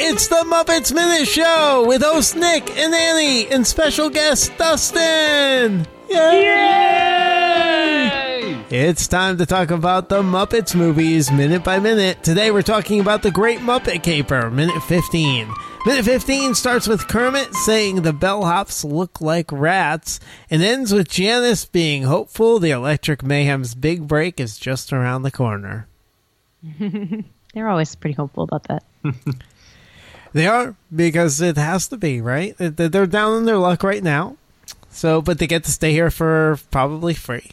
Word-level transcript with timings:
It's 0.00 0.28
the 0.28 0.44
Muppets 0.46 0.94
Minute 0.94 1.26
Show 1.26 1.84
with 1.88 2.02
host 2.02 2.36
Nick 2.36 2.70
and 2.76 2.94
Annie 2.94 3.48
and 3.48 3.66
special 3.66 4.10
guest 4.10 4.56
Dustin. 4.58 5.88
Yay! 6.08 6.28
It's 8.70 9.08
time 9.08 9.38
to 9.38 9.46
talk 9.46 9.72
about 9.72 10.08
the 10.08 10.22
Muppets 10.22 10.76
movies 10.76 11.32
minute 11.32 11.64
by 11.64 11.80
minute. 11.80 12.22
Today 12.22 12.52
we're 12.52 12.62
talking 12.62 13.00
about 13.00 13.22
the 13.22 13.32
Great 13.32 13.58
Muppet 13.58 14.04
Caper, 14.04 14.52
minute 14.52 14.80
15. 14.84 15.52
Minute 15.86 16.04
15 16.04 16.54
starts 16.54 16.86
with 16.86 17.08
Kermit 17.08 17.54
saying 17.54 18.02
the 18.02 18.12
bellhops 18.12 18.84
look 18.84 19.20
like 19.22 19.50
rats 19.50 20.20
and 20.50 20.62
ends 20.62 20.92
with 20.92 21.08
Janice 21.08 21.64
being 21.64 22.02
hopeful 22.02 22.58
the 22.58 22.70
Electric 22.72 23.22
Mayhem's 23.22 23.74
big 23.74 24.06
break 24.06 24.38
is 24.38 24.58
just 24.58 24.92
around 24.92 25.22
the 25.22 25.30
corner. 25.30 25.88
They're 26.78 27.68
always 27.68 27.94
pretty 27.94 28.14
hopeful 28.14 28.44
about 28.44 28.64
that. 28.64 28.82
They 30.34 30.46
are 30.46 30.74
because 30.94 31.40
it 31.40 31.56
has 31.56 31.88
to 31.88 31.96
be 31.96 32.20
right. 32.20 32.54
They- 32.58 32.88
They're 32.88 33.06
down 33.06 33.38
in 33.38 33.44
their 33.46 33.56
luck 33.56 33.82
right 33.82 34.02
now, 34.02 34.36
so 34.90 35.22
but 35.22 35.38
they 35.38 35.46
get 35.46 35.64
to 35.64 35.70
stay 35.70 35.90
here 35.92 36.10
for 36.10 36.58
probably 36.70 37.14
free, 37.14 37.52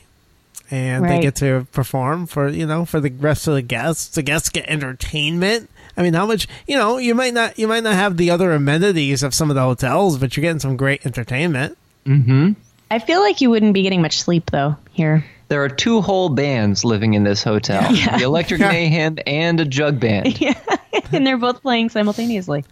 and 0.70 1.06
they 1.06 1.22
get 1.22 1.36
to 1.38 1.68
perform 1.72 2.28
for 2.28 2.50
you 2.50 2.66
know 2.68 2.84
for 2.84 3.00
the 3.00 3.12
rest 3.12 3.48
of 3.48 3.54
the 3.54 3.62
guests. 3.62 4.10
The 4.10 4.24
guests 4.24 4.50
get 4.50 4.68
entertainment. 4.68 5.70
I 5.98 6.04
mean, 6.04 6.14
how 6.14 6.26
much 6.26 6.48
you 6.68 6.76
know? 6.76 6.98
You 6.98 7.16
might 7.16 7.34
not 7.34 7.58
you 7.58 7.68
might 7.68 7.84
not 7.84 7.96
have 7.96 8.18
the 8.18 8.30
other 8.30 8.52
amenities 8.52 9.24
of 9.24 9.34
some 9.34 9.50
of 9.50 9.56
the 9.56 9.62
hotels, 9.62 10.18
but 10.18 10.36
you're 10.36 10.42
getting 10.42 10.60
some 10.60 10.78
great 10.78 11.06
entertainment. 11.06 11.78
Hmm. 12.06 12.54
I 12.92 13.00
feel 13.00 13.22
like 13.22 13.42
you 13.42 13.50
wouldn't 13.50 13.74
be 13.74 13.82
getting 13.82 14.02
much 14.02 14.20
sleep 14.20 14.52
though 14.52 14.76
here. 14.92 15.26
There 15.48 15.64
are 15.64 15.70
two 15.70 16.02
whole 16.02 16.30
bands 16.30 16.84
living 16.84 17.14
in 17.14 17.24
this 17.24 17.44
hotel 17.44 17.82
the 18.18 18.24
Electric 18.24 18.60
Mayhem 18.60 19.18
and 19.26 19.60
a 19.60 19.66
jug 19.66 20.00
band. 20.00 20.40
Yeah, 20.42 20.60
and 21.12 21.26
they're 21.26 21.38
both 21.38 21.62
playing 21.62 21.90
simultaneously. 21.90 22.66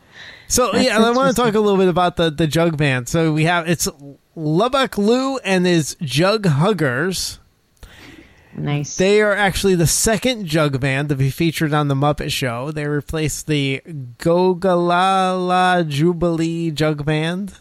So 0.47 0.71
That's 0.71 0.85
yeah, 0.85 0.99
I 0.99 1.11
want 1.11 1.35
to 1.35 1.41
talk 1.41 1.53
a 1.53 1.59
little 1.59 1.77
bit 1.77 1.87
about 1.87 2.17
the 2.17 2.29
the 2.29 2.47
jug 2.47 2.77
band. 2.77 3.09
So 3.09 3.33
we 3.33 3.45
have 3.45 3.67
it's 3.67 3.87
Lubbock 4.35 4.97
Lou 4.97 5.37
and 5.39 5.65
his 5.65 5.95
Jug 6.01 6.45
Huggers. 6.45 7.39
Nice. 8.55 8.97
They 8.97 9.21
are 9.21 9.33
actually 9.33 9.75
the 9.75 9.87
second 9.87 10.45
jug 10.45 10.79
band 10.79 11.09
to 11.09 11.15
be 11.15 11.29
featured 11.29 11.73
on 11.73 11.87
the 11.87 11.95
Muppet 11.95 12.31
Show. 12.31 12.71
They 12.71 12.85
replaced 12.87 13.47
the 13.47 13.81
Gogolala 14.19 15.87
Jubilee 15.87 16.71
Jug 16.71 17.05
Band. 17.05 17.53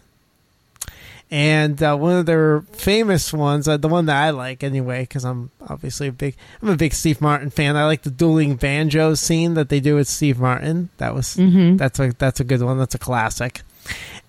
And 1.31 1.83
uh, 1.83 1.97
one 1.97 2.17
of 2.17 2.27
their 2.27 2.61
famous 2.61 3.33
ones, 3.33 3.67
uh, 3.67 3.79
the 3.79 3.89
one 3.89 4.05
that 4.05 4.23
I 4.23 4.31
like 4.31 4.63
anyway, 4.63 5.05
because 5.05 5.25
I'm 5.25 5.51
obviously 5.67 6.09
a 6.09 6.13
big, 6.13 6.37
I'm 6.61 6.69
a 6.69 6.77
big 6.77 6.93
Steve 6.93 7.23
Martin 7.23 7.49
fan. 7.49 7.75
I 7.75 7.87
like 7.87 8.03
the 8.03 8.11
dueling 8.11 8.57
banjo 8.57 9.15
scene 9.15 9.55
that 9.55 9.71
they 9.71 9.81
do 9.81 9.95
with 9.95 10.09
Steve 10.09 10.39
Martin. 10.39 10.91
That 10.99 11.15
was 11.15 11.37
that's 11.79 11.99
a 11.99 12.13
that's 12.19 12.41
a 12.41 12.45
good 12.45 12.61
one. 12.61 12.79
That's 12.79 12.95
a 12.95 12.99
classic. 12.99 13.63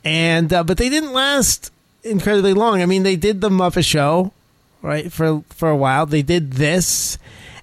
And 0.06 0.54
uh, 0.54 0.64
but 0.64 0.78
they 0.78 0.88
didn't 0.88 1.12
last 1.12 1.74
incredibly 2.04 2.54
long. 2.54 2.82
I 2.82 2.86
mean, 2.86 3.04
they 3.04 3.18
did 3.18 3.42
the 3.42 3.50
Muppet 3.50 3.86
Show, 3.86 4.32
right 4.84 5.12
for 5.12 5.44
for 5.50 5.70
a 5.72 5.76
while. 5.76 6.06
They 6.06 6.22
did 6.22 6.54
this, 6.54 7.18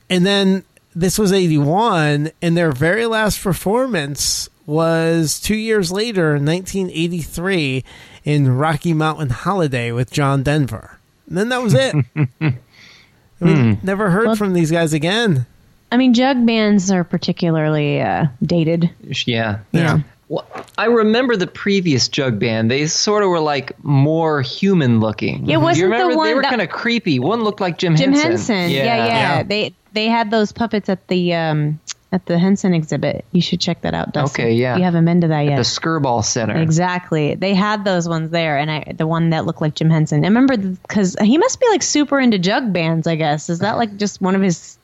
and 0.08 0.26
then 0.26 0.64
this 0.96 1.16
was 1.18 1.32
eighty 1.32 1.58
one, 1.58 2.32
and 2.42 2.56
their 2.56 2.72
very 2.72 3.06
last 3.06 3.40
performance 3.40 4.48
was 4.66 5.38
two 5.38 5.54
years 5.56 5.92
later, 5.92 6.38
nineteen 6.41 6.91
eighty 6.91 7.20
three, 7.22 7.84
in 8.24 8.56
Rocky 8.56 8.92
Mountain 8.92 9.30
Holiday 9.30 9.92
with 9.92 10.10
John 10.10 10.42
Denver. 10.42 10.98
And 11.28 11.38
then 11.38 11.48
that 11.50 11.62
was 11.62 11.74
it. 11.74 11.94
I 12.41 13.44
mean, 13.44 13.78
Never 13.84 14.10
heard 14.10 14.26
Well- 14.26 14.36
from 14.36 14.52
these 14.52 14.70
guys 14.72 14.92
again. 14.92 15.46
I 15.92 15.96
mean, 15.96 16.14
jug 16.14 16.46
bands 16.46 16.91
are 16.92 17.02
particularly 17.02 18.00
uh, 18.00 18.26
dated. 18.44 18.91
Yeah. 19.02 19.58
Yeah. 19.72 20.00
Well, 20.30 20.46
I 20.78 20.84
remember 20.84 21.36
the 21.36 21.48
previous 21.48 22.06
jug 22.08 22.38
band. 22.38 22.70
They 22.70 22.86
sort 22.86 23.24
of 23.24 23.30
were 23.30 23.41
like 23.41 23.82
more 23.82 24.42
human 24.42 25.00
looking. 25.00 25.44
Yeah, 25.44 25.56
wasn't 25.56 25.78
you 25.78 25.84
the 25.88 25.92
remember? 25.92 26.16
one 26.16 26.26
they 26.28 26.34
were 26.34 26.42
kind 26.42 26.62
of 26.62 26.70
creepy. 26.70 27.18
One 27.18 27.42
looked 27.42 27.60
like 27.60 27.78
Jim, 27.78 27.96
Jim 27.96 28.12
Henson. 28.12 28.30
Henson. 28.30 28.70
Yeah. 28.70 28.84
yeah, 28.84 29.06
Yeah. 29.06 29.42
They 29.42 29.74
they 29.92 30.06
had 30.06 30.30
those 30.30 30.52
puppets 30.52 30.88
at 30.88 31.08
the 31.08 31.34
um 31.34 31.80
at 32.12 32.26
the 32.26 32.38
Henson 32.38 32.74
exhibit. 32.74 33.24
You 33.32 33.40
should 33.42 33.60
check 33.60 33.80
that 33.80 33.92
out. 33.92 34.12
Dustin. 34.12 34.44
Okay, 34.44 34.52
yeah. 34.54 34.76
You 34.76 34.84
haven't 34.84 35.04
been 35.04 35.20
to 35.22 35.28
that 35.28 35.40
yet. 35.46 35.56
The 35.56 35.62
Skirball 35.62 36.24
Center. 36.24 36.54
Exactly. 36.56 37.34
They 37.34 37.52
had 37.54 37.84
those 37.84 38.08
ones 38.08 38.30
there, 38.30 38.56
and 38.56 38.70
I 38.70 38.92
the 38.96 39.08
one 39.08 39.30
that 39.30 39.46
looked 39.46 39.60
like 39.60 39.74
Jim 39.74 39.90
Henson. 39.90 40.24
I 40.24 40.28
remember 40.28 40.56
because 40.56 41.16
he 41.20 41.38
must 41.38 41.58
be 41.58 41.66
like 41.70 41.82
super 41.82 42.20
into 42.20 42.38
jug 42.38 42.72
bands. 42.72 43.08
I 43.08 43.16
guess 43.16 43.50
is 43.50 43.58
that 43.58 43.78
like 43.78 43.96
just 43.96 44.20
one 44.22 44.36
of 44.36 44.42
his 44.42 44.78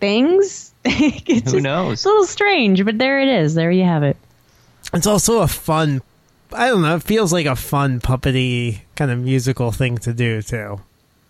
things? 0.00 0.74
it's 0.84 1.50
Who 1.50 1.56
just- 1.58 1.64
knows? 1.64 1.92
It's 1.94 2.04
a 2.04 2.08
little 2.08 2.26
strange, 2.26 2.84
but 2.84 2.98
there 2.98 3.20
it 3.20 3.28
is. 3.28 3.54
There 3.54 3.70
you 3.70 3.84
have 3.84 4.02
it. 4.02 4.18
It's 4.94 5.06
also 5.06 5.40
a 5.40 5.48
fun. 5.48 6.02
I 6.52 6.68
don't 6.68 6.82
know. 6.82 6.96
It 6.96 7.02
feels 7.02 7.32
like 7.32 7.46
a 7.46 7.56
fun 7.56 8.00
puppety 8.00 8.80
kind 8.94 9.10
of 9.10 9.18
musical 9.18 9.72
thing 9.72 9.98
to 9.98 10.12
do 10.12 10.42
too. 10.42 10.80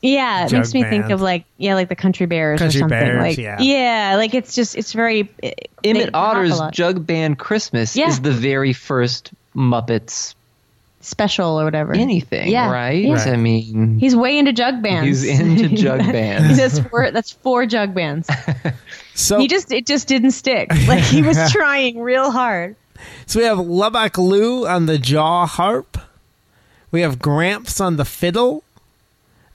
Yeah, 0.02 0.44
it 0.44 0.50
Jug 0.50 0.58
makes 0.58 0.74
me 0.74 0.84
think 0.84 1.10
of 1.10 1.20
like 1.22 1.44
yeah, 1.56 1.74
like 1.74 1.88
the 1.88 1.96
Country 1.96 2.26
Bears 2.26 2.58
Country 2.60 2.78
or 2.78 2.82
something. 2.82 2.98
Bears, 2.98 3.20
like 3.22 3.38
yeah. 3.38 3.60
yeah, 3.60 4.14
like 4.16 4.34
it's 4.34 4.54
just 4.54 4.76
it's 4.76 4.92
very 4.92 5.28
it, 5.42 5.70
Emmet 5.82 6.06
they 6.06 6.10
hop 6.12 6.36
a 6.36 6.38
Otter's. 6.40 6.60
Jug 6.72 7.06
Band 7.06 7.38
Christmas 7.38 7.96
Yeah. 7.96 8.08
is 8.08 8.20
the 8.20 8.30
very 8.30 8.72
first 8.74 9.32
Muppets 9.56 10.34
special 11.00 11.58
or 11.60 11.64
whatever. 11.64 11.94
anything, 11.94 12.50
Yeah, 12.50 12.70
right? 12.70 13.02
yeah. 13.04 13.14
Right. 13.14 13.26
I 13.28 13.36
mean, 13.36 13.98
He's 13.98 14.14
way 14.14 14.38
into 14.38 14.52
jug 14.52 14.82
bands. 14.82 15.22
he's 15.22 15.40
into 15.40 15.68
jug 15.74 16.00
bands. 16.12 16.58
that's 16.58 16.78
four. 16.80 17.10
That's 17.10 17.32
four 17.32 17.64
jug 17.66 17.94
bands. 17.94 18.28
So 19.14 19.38
He 19.38 19.48
just 19.48 19.72
it 19.72 19.86
just 19.86 20.08
didn't 20.08 20.32
stick. 20.32 20.70
Like 20.86 21.02
he 21.02 21.22
was 21.22 21.38
trying 21.50 21.98
real 22.00 22.30
hard. 22.30 22.76
So 23.26 23.40
we 23.40 23.44
have 23.46 23.58
Lubbock 23.58 24.18
Lou 24.18 24.66
on 24.66 24.86
the 24.86 24.98
jaw 24.98 25.46
harp. 25.46 25.98
We 26.90 27.00
have 27.02 27.18
Gramps 27.18 27.80
on 27.80 27.96
the 27.96 28.04
fiddle. 28.04 28.62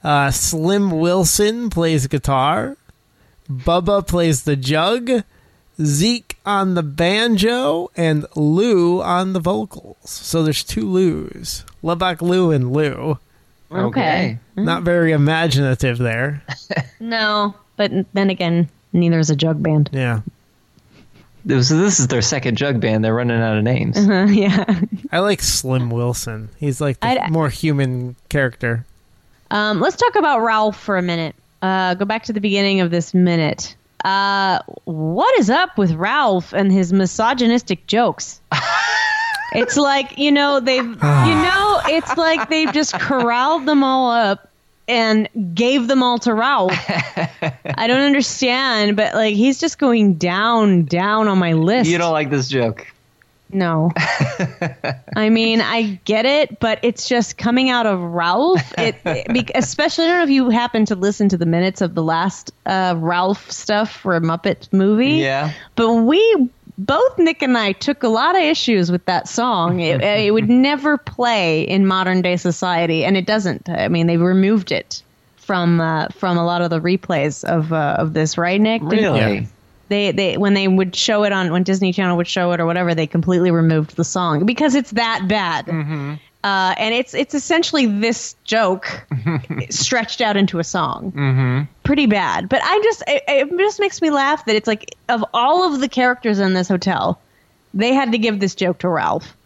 Uh, 0.04 0.30
Slim 0.30 0.90
Wilson 0.90 1.70
plays 1.70 2.06
guitar. 2.06 2.76
Bubba 3.50 4.06
plays 4.06 4.42
the 4.44 4.56
jug. 4.56 5.10
Zeke 5.80 6.36
on 6.44 6.74
the 6.74 6.82
banjo 6.82 7.90
and 7.96 8.26
Lou 8.36 9.00
on 9.00 9.32
the 9.32 9.40
vocals. 9.40 9.96
So 10.10 10.42
there's 10.42 10.62
two 10.64 10.86
Lou's. 10.88 11.64
Lubbock 11.82 12.20
Lou 12.20 12.50
and 12.50 12.72
Lou. 12.72 13.18
Okay. 13.70 14.38
Not 14.54 14.82
very 14.82 15.12
imaginative 15.12 15.98
there. 15.98 16.42
No, 17.00 17.56
but 17.76 17.90
then 18.14 18.30
again, 18.30 18.68
neither 18.92 19.18
is 19.18 19.28
a 19.28 19.34
jug 19.34 19.60
band. 19.60 19.90
Yeah. 19.92 20.20
This, 21.44 21.68
this 21.68 21.98
is 22.00 22.06
their 22.08 22.22
second 22.22 22.56
jug 22.56 22.80
band. 22.80 23.04
They're 23.04 23.14
running 23.14 23.40
out 23.40 23.56
of 23.56 23.64
names. 23.64 23.96
Uh, 23.96 24.26
yeah. 24.30 24.80
I 25.10 25.18
like 25.20 25.42
Slim 25.42 25.90
Wilson. 25.90 26.48
He's 26.58 26.80
like 26.80 27.00
the 27.00 27.06
I'd- 27.08 27.30
more 27.30 27.48
human 27.48 28.16
character. 28.28 28.84
Um, 29.50 29.80
let's 29.80 29.96
talk 29.96 30.14
about 30.16 30.40
Ralph 30.40 30.78
for 30.80 30.96
a 30.96 31.02
minute. 31.02 31.34
Uh, 31.60 31.94
go 31.94 32.04
back 32.04 32.24
to 32.24 32.32
the 32.32 32.40
beginning 32.40 32.80
of 32.80 32.90
this 32.90 33.12
minute. 33.12 33.76
Uh, 34.04 34.60
what 34.84 35.38
is 35.38 35.50
up 35.50 35.76
with 35.78 35.92
Ralph 35.92 36.52
and 36.52 36.72
his 36.72 36.92
misogynistic 36.92 37.86
jokes? 37.86 38.40
it's 39.52 39.76
like 39.76 40.18
you 40.18 40.32
know 40.32 40.58
they've 40.60 40.82
you 40.82 40.92
know 40.94 41.80
it's 41.86 42.16
like 42.16 42.48
they've 42.48 42.72
just 42.72 42.94
corralled 42.94 43.66
them 43.66 43.84
all 43.84 44.10
up 44.10 44.48
and 44.88 45.28
gave 45.54 45.88
them 45.88 46.02
all 46.02 46.18
to 46.20 46.34
Ralph. 46.34 46.72
I 46.88 47.86
don't 47.86 48.00
understand, 48.00 48.96
but 48.96 49.14
like 49.14 49.34
he's 49.34 49.58
just 49.58 49.78
going 49.78 50.14
down, 50.14 50.84
down 50.84 51.28
on 51.28 51.38
my 51.38 51.52
list. 51.52 51.88
You 51.88 51.98
don't 51.98 52.12
like 52.12 52.30
this 52.30 52.48
joke. 52.48 52.86
No. 53.52 53.90
I 55.16 55.28
mean, 55.28 55.60
I 55.60 56.00
get 56.04 56.24
it, 56.24 56.58
but 56.58 56.78
it's 56.82 57.06
just 57.06 57.36
coming 57.36 57.68
out 57.68 57.86
of 57.86 58.00
Ralph. 58.00 58.72
It, 58.78 58.96
it 59.04 59.50
especially 59.54 60.06
I 60.06 60.08
don't 60.08 60.16
know 60.18 60.24
if 60.24 60.30
you 60.30 60.50
happen 60.50 60.86
to 60.86 60.94
listen 60.94 61.28
to 61.28 61.36
the 61.36 61.46
minutes 61.46 61.82
of 61.82 61.94
the 61.94 62.02
last 62.02 62.50
uh, 62.64 62.94
Ralph 62.96 63.50
stuff 63.50 63.94
for 63.94 64.16
a 64.16 64.20
Muppet 64.20 64.72
movie. 64.72 65.16
Yeah. 65.16 65.52
But 65.76 65.92
we 65.92 66.50
both 66.86 67.18
Nick 67.18 67.42
and 67.42 67.56
I 67.56 67.72
took 67.72 68.02
a 68.02 68.08
lot 68.08 68.36
of 68.36 68.42
issues 68.42 68.90
with 68.90 69.04
that 69.06 69.28
song. 69.28 69.80
It, 69.80 70.00
it 70.02 70.32
would 70.32 70.48
never 70.68 70.98
play 70.98 71.62
in 71.62 71.86
modern 71.86 72.22
day 72.22 72.36
society, 72.36 73.04
and 73.04 73.16
it 73.16 73.26
doesn't. 73.26 73.68
I 73.68 73.88
mean, 73.88 74.06
they 74.06 74.16
removed 74.16 74.72
it 74.72 75.02
from 75.36 75.80
uh, 75.80 76.08
from 76.08 76.38
a 76.38 76.44
lot 76.44 76.62
of 76.62 76.70
the 76.70 76.80
replays 76.80 77.44
of 77.44 77.72
uh, 77.72 77.96
of 77.98 78.14
this, 78.14 78.36
right, 78.38 78.60
Nick? 78.60 78.82
Really? 78.82 79.34
Yeah. 79.34 79.46
they 79.88 80.12
they 80.12 80.36
when 80.36 80.54
they 80.54 80.68
would 80.68 80.96
show 80.96 81.24
it 81.24 81.32
on 81.32 81.52
when 81.52 81.62
Disney 81.62 81.92
Channel 81.92 82.16
would 82.16 82.28
show 82.28 82.52
it 82.52 82.60
or 82.60 82.66
whatever, 82.66 82.94
they 82.94 83.06
completely 83.06 83.50
removed 83.50 83.96
the 83.96 84.04
song 84.04 84.44
because 84.46 84.74
it's 84.74 84.92
that 84.92 85.26
bad. 85.28 86.18
Uh, 86.44 86.74
and 86.76 86.92
it's 86.92 87.14
it's 87.14 87.34
essentially 87.34 87.86
this 87.86 88.34
joke 88.44 89.06
stretched 89.70 90.20
out 90.20 90.36
into 90.36 90.58
a 90.58 90.64
song. 90.64 91.12
Pretty 91.84 92.06
bad, 92.06 92.48
but 92.48 92.60
I 92.64 92.80
just 92.82 93.02
it, 93.06 93.22
it 93.28 93.58
just 93.58 93.78
makes 93.78 94.02
me 94.02 94.10
laugh 94.10 94.44
that 94.46 94.56
it's 94.56 94.66
like 94.66 94.96
of 95.08 95.24
all 95.32 95.72
of 95.72 95.80
the 95.80 95.88
characters 95.88 96.40
in 96.40 96.54
this 96.54 96.66
hotel, 96.68 97.20
they 97.74 97.92
had 97.94 98.10
to 98.12 98.18
give 98.18 98.40
this 98.40 98.54
joke 98.56 98.78
to 98.78 98.88
Ralph. 98.88 99.36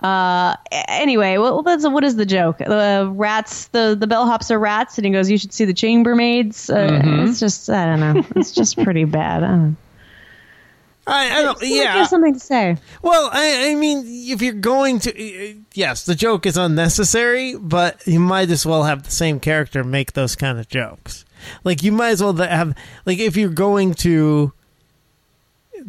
Uh, 0.00 0.54
anyway, 0.86 1.38
what, 1.38 2.04
is 2.04 2.14
the 2.14 2.24
joke? 2.26 2.58
The 2.58 3.10
rats, 3.12 3.66
the 3.68 3.96
the 3.98 4.06
bellhops 4.06 4.48
are 4.52 4.58
rats, 4.60 4.96
and 4.96 5.04
he 5.04 5.10
goes, 5.10 5.28
"You 5.28 5.38
should 5.38 5.52
see 5.52 5.64
the 5.64 5.74
chambermaids." 5.74 6.70
Uh, 6.70 7.00
It's 7.28 7.40
just, 7.40 7.68
I 7.68 7.84
don't 7.84 8.00
know. 8.14 8.24
It's 8.36 8.52
just 8.52 8.80
pretty 8.80 9.04
bad. 9.06 9.74
I 11.08 11.28
don't. 11.28 11.38
I, 11.38 11.42
don't. 11.42 11.62
Yeah. 11.62 11.94
there's 11.94 12.10
something 12.10 12.34
to 12.34 12.40
say. 12.40 12.76
Well, 13.02 13.30
I, 13.32 13.70
I 13.70 13.74
mean, 13.74 14.04
if 14.06 14.42
you're 14.42 14.52
going 14.52 15.00
to, 15.00 15.56
yes, 15.74 16.04
the 16.04 16.14
joke 16.14 16.46
is 16.46 16.56
unnecessary, 16.56 17.56
but 17.56 18.06
you 18.06 18.20
might 18.20 18.50
as 18.50 18.66
well 18.66 18.84
have 18.84 19.04
the 19.04 19.10
same 19.10 19.40
character 19.40 19.82
make 19.84 20.12
those 20.12 20.36
kind 20.36 20.58
of 20.58 20.68
jokes. 20.68 21.24
Like 21.64 21.82
you 21.82 21.92
might 21.92 22.10
as 22.10 22.22
well 22.22 22.34
have, 22.34 22.74
like, 23.06 23.18
if 23.18 23.36
you're 23.36 23.48
going 23.48 23.94
to, 23.94 24.52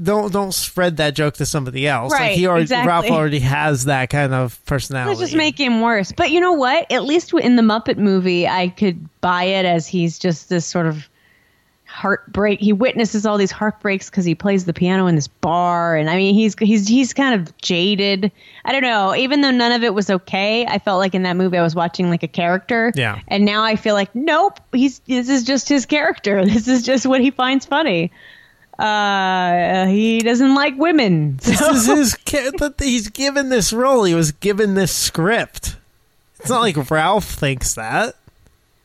don't 0.01 0.31
don't 0.31 0.53
spread 0.53 0.97
that 0.97 1.15
joke 1.15 1.35
to 1.35 1.45
somebody 1.45 1.87
else. 1.87 2.11
like 2.11 2.19
Right, 2.19 2.37
he 2.37 2.47
already, 2.47 2.63
exactly. 2.63 2.87
Ralph 2.87 3.09
already 3.09 3.39
has 3.39 3.85
that 3.85 4.09
kind 4.09 4.33
of 4.33 4.63
personality. 4.65 5.09
Let's 5.09 5.31
just 5.31 5.35
make 5.35 5.59
him 5.59 5.81
worse. 5.81 6.11
But 6.11 6.31
you 6.31 6.39
know 6.39 6.53
what? 6.53 6.91
At 6.91 7.03
least 7.03 7.33
in 7.33 7.55
the 7.55 7.63
Muppet 7.63 7.97
movie, 7.97 8.47
I 8.47 8.69
could 8.69 9.09
buy 9.21 9.45
it 9.45 9.65
as 9.65 9.87
he's 9.87 10.19
just 10.19 10.47
this 10.49 10.65
sort 10.65 10.85
of 10.85 11.09
heartbreak. 11.99 12.61
He 12.61 12.71
witnesses 12.71 13.25
all 13.25 13.37
these 13.37 13.51
heartbreaks 13.51 14.09
because 14.09 14.23
he 14.23 14.33
plays 14.33 14.63
the 14.63 14.73
piano 14.73 15.07
in 15.07 15.15
this 15.15 15.27
bar, 15.27 15.97
and 15.97 16.09
I 16.09 16.15
mean, 16.15 16.33
he's 16.33 16.55
he's 16.57 16.87
he's 16.87 17.13
kind 17.13 17.39
of 17.39 17.55
jaded. 17.57 18.31
I 18.63 18.71
don't 18.71 18.83
know. 18.83 19.13
Even 19.15 19.41
though 19.41 19.51
none 19.51 19.73
of 19.73 19.83
it 19.83 19.93
was 19.93 20.09
okay, 20.09 20.65
I 20.65 20.79
felt 20.79 20.99
like 20.99 21.13
in 21.13 21.23
that 21.23 21.35
movie 21.35 21.57
I 21.57 21.61
was 21.61 21.75
watching 21.75 22.09
like 22.09 22.23
a 22.23 22.27
character. 22.27 22.93
Yeah. 22.95 23.19
And 23.27 23.43
now 23.43 23.63
I 23.63 23.75
feel 23.75 23.95
like 23.95 24.15
nope. 24.15 24.59
He's 24.71 24.99
this 24.99 25.29
is 25.29 25.43
just 25.43 25.67
his 25.67 25.85
character. 25.85 26.43
This 26.49 26.67
is 26.67 26.83
just 26.83 27.05
what 27.05 27.21
he 27.21 27.31
finds 27.31 27.65
funny. 27.65 28.11
Uh, 28.77 29.85
he 29.87 30.19
doesn't 30.19 30.55
like 30.55 30.77
women. 30.77 31.37
This 31.43 31.61
is 31.61 31.85
his. 31.85 32.13
that 32.13 32.75
He's 32.79 33.09
given 33.09 33.49
this 33.49 33.73
role. 33.73 34.05
He 34.05 34.15
was 34.15 34.31
given 34.31 34.73
this 34.73 34.95
script. 34.95 35.75
It's 36.39 36.49
not 36.49 36.61
like 36.61 36.89
Ralph 36.89 37.25
thinks 37.25 37.75
that. 37.75 38.15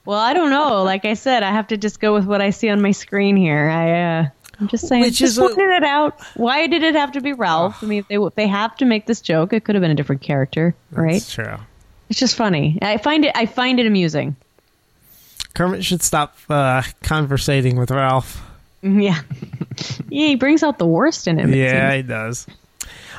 Well, 0.05 0.19
I 0.19 0.35
don't 0.35 0.51
know. 0.51 0.83
Like 0.83 1.05
I 1.05 1.15
said, 1.15 1.43
I 1.43 1.51
have 1.51 1.69
to 1.69 1.77
just 1.77 1.99
go 2.01 2.13
with 2.15 2.25
what 2.27 2.43
I 2.43 2.51
see 2.51 2.69
on 2.69 2.81
my 2.83 2.91
screen 2.91 3.37
here. 3.37 3.69
I, 3.69 4.19
uh, 4.19 4.29
I'm 4.61 4.69
just 4.69 4.87
saying, 4.87 5.03
Which 5.03 5.19
just 5.19 5.33
is 5.33 5.39
a- 5.39 5.59
it 5.59 5.83
out. 5.85 6.21
Why 6.37 6.67
did 6.67 6.83
it 6.83 6.95
have 6.95 7.13
to 7.13 7.21
be 7.21 7.33
Ralph? 7.33 7.83
I 7.83 7.87
mean, 7.87 7.99
if 8.01 8.09
they 8.09 8.17
if 8.17 8.35
they 8.35 8.47
have 8.47 8.77
to 8.77 8.85
make 8.85 9.07
this 9.07 9.21
joke, 9.21 9.53
it 9.53 9.65
could 9.65 9.75
have 9.75 9.83
been 9.83 9.91
a 9.91 9.95
different 9.95 10.23
character, 10.23 10.75
right? 10.93 11.17
It's 11.17 11.33
true. 11.33 11.57
It's 12.11 12.19
just 12.19 12.37
funny. 12.37 12.79
I 12.83 12.99
find 12.99 13.25
it. 13.25 13.33
I 13.35 13.47
find 13.47 13.81
it 13.81 13.87
amusing. 13.87 14.37
Kermit 15.55 15.85
should 15.85 16.03
stop 16.03 16.37
uh, 16.51 16.83
conversating 17.03 17.77
with 17.77 17.91
Ralph. 17.91 18.43
Yeah, 18.83 18.91
yeah. 20.11 20.27
He 20.27 20.35
brings 20.37 20.63
out 20.63 20.79
the 20.79 20.87
worst 20.87 21.27
in 21.27 21.39
him. 21.39 21.53
Yeah, 21.55 21.95
he 21.97 22.03
does. 22.03 22.47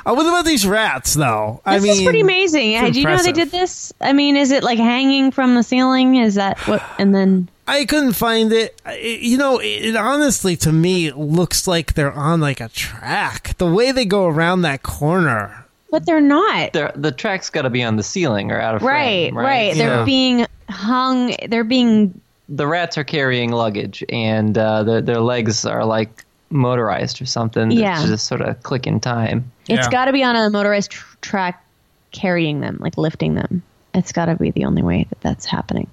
Uh, 0.06 0.14
what 0.14 0.24
about 0.26 0.44
these 0.44 0.64
rats, 0.66 1.14
though? 1.14 1.60
I 1.66 1.74
This 1.78 1.82
mean, 1.82 1.92
is 1.94 2.02
pretty 2.04 2.20
amazing. 2.20 2.72
it's 2.74 2.92
Do 2.92 3.00
you 3.00 3.06
know 3.06 3.16
how 3.16 3.22
they 3.22 3.32
did 3.32 3.50
this? 3.50 3.92
I 4.00 4.12
mean, 4.12 4.36
is 4.36 4.52
it 4.52 4.62
like 4.62 4.78
hanging 4.78 5.32
from 5.32 5.56
the 5.56 5.62
ceiling? 5.64 6.14
Is 6.16 6.36
that 6.36 6.58
what? 6.68 6.80
And 6.98 7.12
then 7.14 7.48
I 7.66 7.84
couldn't 7.86 8.12
find 8.12 8.52
it. 8.52 8.80
I- 8.86 8.98
You 9.20 9.36
know, 9.36 9.58
it, 9.58 9.66
it 9.84 9.96
honestly 9.96 10.56
to 10.58 10.70
me 10.72 11.10
looks 11.10 11.66
like 11.66 11.94
they're 11.94 12.12
on 12.12 12.40
like 12.40 12.60
a 12.60 12.68
track. 12.68 13.56
The 13.58 13.66
way 13.66 13.90
they 13.90 14.04
go 14.04 14.26
around 14.26 14.62
that 14.62 14.84
corner. 14.84 15.64
but 15.90 16.06
they're 16.06 16.20
not. 16.20 16.72
They're, 16.72 16.92
the 16.94 17.10
track's 17.10 17.50
got 17.50 17.62
to 17.62 17.70
be 17.70 17.82
on 17.82 17.96
the 17.96 18.02
ceiling 18.04 18.52
or 18.52 18.60
out 18.60 18.76
of 18.76 18.82
right, 18.82 19.32
frame, 19.32 19.36
right. 19.38 19.44
right? 19.44 19.74
They're 19.76 19.98
Yeah. 19.98 20.04
being 20.04 20.46
hung. 20.68 21.34
They're 21.48 21.64
being 21.64 22.20
the 22.48 22.66
rats 22.68 22.96
are 22.96 23.02
carrying 23.04 23.50
luggage, 23.50 24.04
and 24.08 24.56
uh, 24.56 24.84
their 24.84 25.00
their 25.00 25.20
legs 25.20 25.64
are 25.66 25.84
like 25.84 26.24
motorized 26.50 27.20
or 27.20 27.26
something. 27.26 27.70
that 27.70 27.74
Yeah. 27.74 28.06
just 28.06 28.26
sort 28.28 28.40
of 28.40 28.62
click 28.62 28.86
in 28.86 29.00
time. 29.00 29.50
It's 29.68 29.86
Yeah. 29.86 29.90
got 29.90 30.04
to 30.06 30.12
be 30.12 30.22
on 30.22 30.36
a 30.36 30.48
motorized 30.50 30.90
tr- 30.92 31.16
track, 31.20 31.64
carrying 32.12 32.60
them, 32.60 32.78
like 32.80 32.96
lifting 32.96 33.34
them. 33.34 33.62
It's 33.94 34.12
got 34.12 34.26
to 34.26 34.36
be 34.36 34.50
the 34.50 34.64
only 34.64 34.82
way 34.82 35.06
that 35.08 35.20
that's 35.20 35.46
happening. 35.46 35.88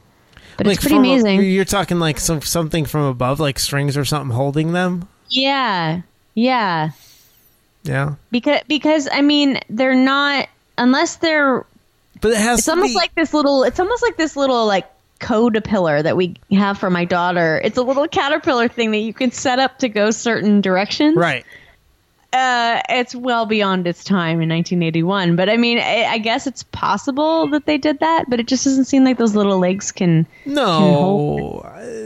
But 0.58 0.68
like 0.68 0.76
it's 0.76 0.84
pretty 0.84 0.98
amazing. 0.98 1.42
You're 1.42 1.66
talking 1.66 2.00
like 2.00 2.20
some 2.20 2.42
something 2.42 2.86
from 2.86 3.02
above, 3.06 3.40
like 3.40 3.58
strings 3.58 3.98
or 3.98 4.06
something 4.06 4.36
holding 4.36 4.72
them. 4.74 5.08
yeah, 5.30 6.02
yeah. 6.36 6.92
Yeah, 7.86 8.16
Because 8.32 8.62
because 8.70 9.10
I 9.12 9.22
mean 9.22 9.60
they're 9.70 9.94
not 9.96 10.48
unless 10.78 11.18
they're. 11.18 11.66
but 12.22 12.32
it 12.32 12.38
has. 12.38 12.60
It's 12.60 12.66
to 12.66 12.72
almost 12.72 12.92
be- 12.92 12.96
like 12.96 13.14
this 13.16 13.34
little. 13.34 13.64
It's 13.64 13.78
almost 13.80 14.02
like 14.04 14.16
this 14.16 14.38
little 14.38 14.66
like 14.66 14.90
caterpillar 15.20 16.02
that 16.02 16.16
we 16.16 16.36
have 16.52 16.78
for 16.78 16.90
my 16.90 17.04
daughter. 17.04 17.60
It's 17.64 17.78
a 17.78 17.82
little 17.82 18.08
caterpillar 18.08 18.68
thing 18.70 18.92
that 18.92 19.00
you 19.00 19.14
can 19.14 19.32
set 19.32 19.60
up 19.60 19.80
to 19.80 19.90
go 19.90 20.12
certain 20.12 20.62
directions. 20.62 21.18
right. 21.18 21.46
Uh, 22.34 22.82
it's 22.90 23.16
well 23.16 23.46
beyond 23.46 23.86
its 23.88 24.04
time 24.04 24.42
in 24.42 24.50
1981. 24.50 25.36
But 25.36 25.50
I 25.50 25.58
mean, 25.58 25.78
I, 25.78 26.04
I 26.06 26.18
guess 26.18 26.48
it's 26.48 26.64
possible 26.64 27.48
that 27.50 27.66
they 27.66 27.78
did 27.78 28.00
that, 28.00 28.26
but 28.28 28.40
it 28.40 28.48
just 28.48 28.64
doesn't 28.64 28.86
seem 28.86 29.04
like 29.04 29.18
those 29.18 29.36
little 29.36 29.60
legs 29.60 29.92
can. 29.92 30.26
No, 30.46 31.62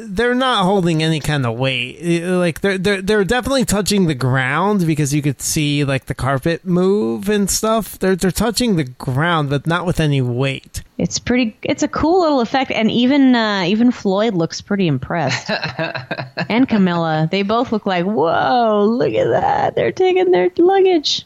they're 0.08 0.36
not 0.36 0.64
holding 0.66 1.02
any 1.02 1.20
kind 1.20 1.46
of 1.46 1.58
weight. 1.58 2.24
Uh, 2.24 2.38
Like 2.38 2.62
they're 2.62 2.78
they're 2.78 3.02
they're 3.02 3.24
definitely 3.24 3.66
touching 3.66 4.08
the 4.08 4.16
ground 4.16 4.86
because 4.86 5.14
you 5.14 5.22
could 5.22 5.42
see 5.42 5.84
like 5.84 6.06
the 6.06 6.16
carpet 6.16 6.66
move 6.66 7.30
and 7.30 7.50
stuff. 7.50 7.98
They're 7.98 8.16
they're 8.16 8.32
touching 8.32 8.76
the 8.76 8.84
ground, 8.84 9.50
but 9.50 9.66
not 9.66 9.86
with 9.86 10.00
any 10.00 10.22
weight. 10.22 10.84
It's 10.98 11.20
pretty. 11.20 11.56
It's 11.62 11.84
a 11.84 11.88
cool 11.88 12.22
little 12.22 12.42
effect, 12.42 12.72
and 12.72 12.90
even 12.90 13.36
uh, 13.36 13.64
even 13.68 13.92
Floyd 13.92 14.34
looks 14.34 14.62
pretty 14.62 14.88
impressed, 14.88 15.50
and 16.50 16.68
Camilla. 16.68 17.28
They 17.30 17.44
both 17.44 17.72
look 17.72 17.86
like, 17.86 18.06
whoa! 18.06 18.86
Look 18.86 19.14
at 19.14 19.30
that. 19.30 19.76
They're 19.76 19.92
taking 19.92 20.32
their 20.32 20.50
luggage. 20.58 21.24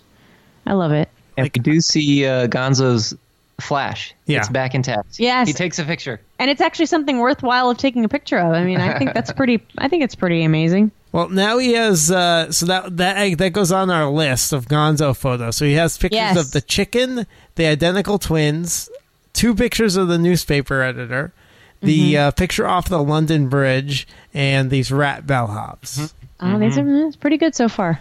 I 0.65 0.73
love 0.73 0.91
it. 0.91 1.09
And 1.37 1.45
we 1.45 1.49
do 1.49 1.79
see 1.79 2.25
uh, 2.25 2.47
Gonzo's 2.47 3.15
flash. 3.61 4.13
Yeah. 4.25 4.39
It's 4.39 4.49
back 4.49 4.75
intact. 4.75 5.19
Yes. 5.19 5.47
He 5.47 5.53
takes 5.53 5.79
a 5.79 5.85
picture. 5.85 6.19
And 6.39 6.51
it's 6.51 6.61
actually 6.61 6.87
something 6.87 7.19
worthwhile 7.19 7.69
of 7.69 7.77
taking 7.77 8.03
a 8.03 8.09
picture 8.09 8.37
of. 8.37 8.51
I 8.53 8.63
mean, 8.65 8.79
I 8.81 8.97
think 8.97 9.13
that's 9.13 9.31
pretty. 9.31 9.63
I 9.77 9.87
think 9.87 10.03
it's 10.03 10.15
pretty 10.15 10.43
amazing. 10.43 10.91
Well, 11.13 11.29
now 11.29 11.57
he 11.57 11.73
has 11.73 12.09
uh, 12.11 12.51
so 12.51 12.65
that 12.65 12.97
that 12.97 13.37
that 13.37 13.49
goes 13.53 13.71
on 13.71 13.89
our 13.89 14.09
list 14.09 14.51
of 14.53 14.67
Gonzo 14.67 15.15
photos. 15.15 15.55
So 15.55 15.65
he 15.65 15.73
has 15.73 15.97
pictures 15.97 16.17
Yes. 16.17 16.37
of 16.37 16.51
the 16.51 16.61
chicken, 16.61 17.25
the 17.55 17.65
identical 17.67 18.17
twins, 18.17 18.89
two 19.33 19.55
pictures 19.55 19.95
of 19.95 20.07
the 20.07 20.17
newspaper 20.17 20.81
editor, 20.81 21.33
the 21.81 22.13
Mm-hmm. 22.13 22.27
uh, 22.27 22.31
picture 22.31 22.67
off 22.67 22.89
the 22.89 23.01
London 23.01 23.47
Bridge, 23.49 24.07
and 24.33 24.69
these 24.69 24.91
rat 24.91 25.25
bellhops. 25.25 26.13
Oh, 26.39 26.57
these 26.59 26.77
are 26.77 27.05
it's 27.07 27.15
pretty 27.15 27.37
good 27.37 27.55
so 27.55 27.67
far. 27.69 27.99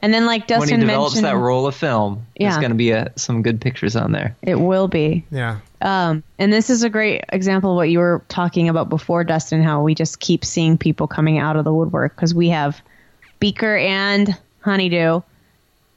And 0.00 0.14
then, 0.14 0.26
like 0.26 0.48
when 0.48 0.60
Dustin 0.60 0.80
he 0.80 0.86
develops 0.86 1.14
mentioned, 1.16 1.26
that 1.26 1.36
roll 1.42 1.66
of 1.66 1.74
film, 1.74 2.24
there's 2.38 2.56
going 2.56 2.70
to 2.70 2.76
be 2.76 2.92
uh 2.92 3.06
some 3.16 3.42
good 3.42 3.60
pictures 3.60 3.96
on 3.96 4.12
there. 4.12 4.36
it 4.42 4.54
will 4.60 4.86
be. 4.88 5.24
Yeah. 5.30 5.58
Um, 5.82 6.22
and 6.38 6.52
this 6.52 6.70
is 6.70 6.82
a 6.82 6.88
great 6.90 7.24
example 7.30 7.70
of 7.72 7.76
what 7.76 7.88
you 7.90 7.98
were 7.98 8.22
talking 8.28 8.68
about 8.68 8.88
before, 8.88 9.24
Dustin. 9.24 9.62
How 9.62 9.82
we 9.82 9.94
just 9.94 10.20
keep 10.20 10.44
seeing 10.44 10.78
people 10.78 11.06
coming 11.08 11.38
out 11.38 11.56
of 11.56 11.64
the 11.64 11.72
woodwork 11.72 12.14
because 12.14 12.32
we 12.34 12.48
have 12.50 12.80
Beaker 13.40 13.76
and 13.76 14.36
Honeydew 14.60 15.20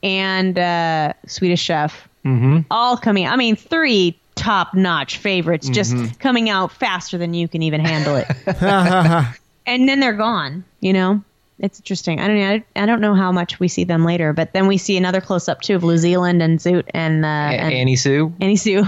and 0.03 0.57
uh, 0.59 1.13
Swedish 1.27 1.61
Chef 1.61 2.07
Mm-hmm. 2.25 2.59
all 2.69 2.97
coming. 2.97 3.25
I 3.27 3.35
mean, 3.35 3.55
three 3.55 4.15
top-notch 4.41 5.17
favorites 5.17 5.69
just 5.69 6.19
coming 6.19 6.49
out 6.49 6.71
faster 6.71 7.17
than 7.17 7.33
you 7.33 7.47
can 7.47 7.61
even 7.61 7.79
handle 7.79 8.15
it. 8.15 8.27
and 9.65 9.87
then 9.87 9.99
they're 9.99 10.13
gone. 10.13 10.63
You 10.79 10.93
know, 10.93 11.23
it's 11.59 11.79
interesting. 11.79 12.19
I 12.19 12.27
don't 12.27 12.37
know. 12.37 12.49
I, 12.49 12.63
I 12.75 12.85
don't 12.85 13.01
know 13.01 13.13
how 13.13 13.31
much 13.31 13.59
we 13.59 13.67
see 13.67 13.83
them 13.83 14.03
later, 14.03 14.33
but 14.33 14.53
then 14.53 14.67
we 14.67 14.77
see 14.77 14.97
another 14.97 15.21
close-up 15.21 15.61
too 15.61 15.75
of 15.75 15.83
New 15.83 15.97
Zealand 15.97 16.41
and 16.41 16.59
Zoot 16.59 16.85
and 16.93 17.23
uh, 17.23 17.27
and 17.27 17.73
Annie 17.73 17.95
Sue. 17.95 18.33
Annie 18.41 18.55
Sue. 18.55 18.83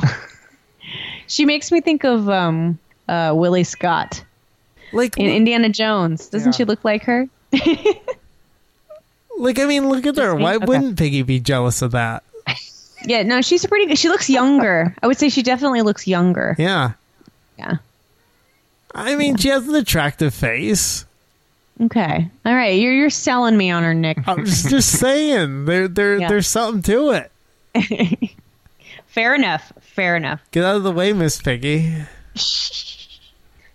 she 1.28 1.46
makes 1.46 1.72
me 1.72 1.82
think 1.82 2.04
of 2.04 2.28
um, 2.30 2.80
uh, 3.08 3.34
Willie 3.36 3.64
Scott 3.64 4.24
Like, 4.92 5.18
in 5.18 5.28
Indiana 5.30 5.70
Jones. 5.70 6.28
Doesn't 6.30 6.54
Yeah. 6.54 6.58
she 6.58 6.66
look 6.66 6.84
like 6.84 7.04
her? 7.04 7.28
like 9.38 9.60
I 9.60 9.66
mean, 9.66 9.90
look 9.90 10.06
at 10.06 10.18
her. 10.18 10.36
Why 10.36 10.56
Okay. 10.56 10.66
wouldn't 10.66 10.98
Piggy 10.98 11.22
be 11.22 11.40
jealous 11.40 11.82
of 11.82 11.92
that? 11.92 12.24
Yeah, 13.06 13.24
no, 13.24 13.42
she's 13.42 13.66
pretty 13.66 13.88
good. 13.88 13.98
She 13.98 14.10
looks 14.10 14.30
younger. 14.30 14.96
I 15.02 15.08
would 15.08 15.18
say 15.18 15.30
she 15.30 15.44
definitely 15.44 15.82
looks 15.82 16.08
younger. 16.08 16.56
Yeah. 16.58 16.94
Yeah. 17.58 17.78
I 18.96 19.16
mean, 19.16 19.38
she 19.38 19.50
has 19.50 19.68
an 19.68 19.76
attractive 19.76 20.34
face. 20.34 21.06
Okay. 21.82 22.30
All 22.46 22.56
right. 22.56 22.80
You're 22.80 22.94
you're 22.94 23.10
selling 23.10 23.58
me 23.58 23.72
on 23.72 23.84
her, 23.84 23.94
Nick. 23.94 24.20
I'm 24.28 24.46
just, 24.46 24.70
just 24.70 25.00
saying, 25.00 25.66
there, 25.66 25.88
there, 25.88 26.20
Yeah. 26.20 26.28
there's 26.30 26.48
something 26.48 26.82
to 26.84 27.12
it. 27.74 28.30
Fair 29.08 29.34
enough. 29.36 29.74
Fair 29.82 30.16
enough. 30.16 30.40
Get 30.52 30.64
out 30.64 30.76
of 30.76 30.84
the 30.84 30.92
way, 30.92 31.14
Miss 31.14 31.42
Piggy. 31.42 31.94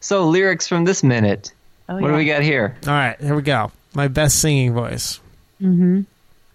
So 0.01 0.29
lyrics 0.29 0.67
from 0.69 0.85
this 0.85 1.03
minute. 1.03 1.53
Oh, 1.89 1.99
what 2.01 2.09
do 2.09 2.15
we 2.15 2.25
got 2.25 2.43
here? 2.43 2.77
All 2.87 2.93
right, 2.93 3.21
here 3.21 3.35
we 3.35 3.43
go. 3.43 3.73
My 3.95 4.09
best 4.09 4.41
singing 4.41 4.75
voice. 4.75 5.21
Mm-hmm. 5.61 6.03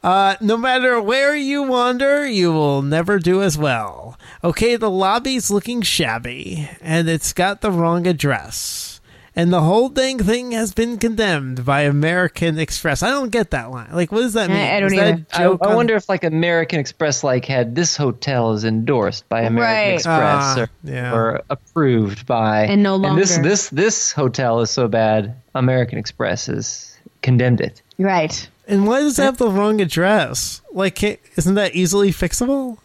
Uh, 0.03 0.35
no 0.41 0.57
matter 0.57 0.99
where 1.01 1.33
you 1.35 1.63
wander, 1.63 2.27
you 2.27 2.51
will 2.51 2.81
never 2.81 3.19
do 3.19 3.41
as 3.41 3.57
well. 3.57 4.17
Okay, 4.43 4.75
the 4.75 4.89
lobby's 4.89 5.49
looking 5.49 5.81
shabby, 5.81 6.69
and 6.81 7.07
it's 7.07 7.31
got 7.31 7.61
the 7.61 7.71
wrong 7.71 8.05
address. 8.05 8.89
and 9.35 9.51
the 9.51 9.61
whole 9.61 9.89
dang 9.89 10.19
thing 10.19 10.51
has 10.51 10.75
been 10.75 10.95
condemned 10.97 11.65
by 11.65 11.81
American 11.81 12.59
Express. 12.59 13.01
I 13.01 13.09
don't 13.09 13.31
get 13.31 13.49
that 13.49 13.71
line. 13.71 13.89
Like, 13.91 14.11
what 14.11 14.19
does 14.19 14.33
that 14.33 14.47
mean? 14.47 14.59
I- 14.59 14.75
I 14.75 14.79
don't 14.79 14.91
Is 14.93 14.99
that 14.99 15.07
either. 15.07 15.25
a 15.31 15.35
I, 15.35 15.43
joke 15.43 15.59
I 15.63 15.69
on- 15.69 15.75
wonder 15.75 15.95
if 15.95 16.07
like 16.07 16.23
American 16.23 16.79
Express 16.79 17.23
like 17.23 17.45
had 17.45 17.73
this 17.73 17.97
hotel 17.97 18.51
is 18.53 18.63
endorsed 18.63 19.27
by 19.29 19.41
American 19.41 19.73
Right. 19.87 19.93
Express 19.95 20.05
Ah, 20.13 20.59
or, 20.59 20.69
yeah. 20.83 21.13
or 21.15 21.41
approved 21.49 22.27
by 22.27 22.65
And 22.65 22.83
no 22.83 22.95
longer. 22.95 23.19
this 23.21 23.31
longer. 23.37 23.49
this 23.49 23.69
this 23.69 24.11
hotel 24.11 24.59
is 24.61 24.69
so 24.69 24.87
bad 24.87 25.33
American 25.55 25.97
Express 25.97 26.45
has 26.45 26.95
condemned 27.23 27.59
it. 27.61 27.81
Right. 27.97 28.47
And 28.67 28.87
why 28.87 28.99
does 29.01 29.19
it 29.19 29.23
have 29.23 29.37
the 29.37 29.49
wrong 29.49 29.81
address? 29.81 30.61
Like, 30.71 31.03
isn't 31.37 31.55
that 31.55 31.75
easily 31.75 32.11
fixable? 32.11 32.77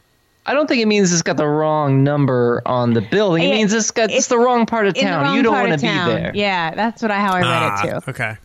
I 0.44 0.54
don't 0.54 0.66
think 0.66 0.80
it 0.82 0.86
means 0.86 1.12
it's 1.12 1.22
got 1.22 1.36
the 1.36 1.46
wrong 1.46 2.02
number 2.02 2.62
on 2.64 2.94
the 2.94 3.00
building. 3.02 3.42
It 3.44 3.48
It- 3.48 3.50
means 3.56 3.72
it's 3.72 3.90
got 3.90 4.04
it's, 4.10 4.14
it's 4.20 4.26
the 4.28 4.38
wrong 4.38 4.64
part 4.66 4.86
of 4.86 4.96
In 4.96 5.04
the 5.04 5.10
town. 5.10 5.24
wrong 5.24 5.36
You 5.36 5.42
don't 5.42 5.52
part 5.52 5.68
want 5.68 5.74
of 5.74 5.80
to 5.80 5.86
be 5.86 5.92
town. 5.92 6.08
there. 6.08 6.32
Yeah, 6.34 6.74
that's 6.74 7.02
what 7.02 7.10
I, 7.10 7.18
how 7.20 7.34
I 7.34 7.40
read 7.40 7.46
Ah, 7.46 7.82
it 7.84 7.90
too. 8.04 8.10
Okay. 8.10 8.36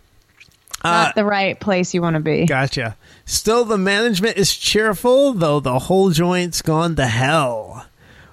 Not 0.84 1.16
the 1.16 1.24
right 1.24 1.58
place 1.60 1.94
you 1.94 2.02
want 2.02 2.16
to 2.16 2.20
be. 2.20 2.46
Gotcha. 2.46 2.98
Still, 3.26 3.64
the 3.64 3.78
management 3.78 4.36
is 4.36 4.54
cheerful, 4.54 5.32
though 5.32 5.62
the 5.62 5.80
whole 5.80 6.10
joint's 6.10 6.62
gone 6.62 6.98
to 6.98 7.06
hell. 7.08 7.86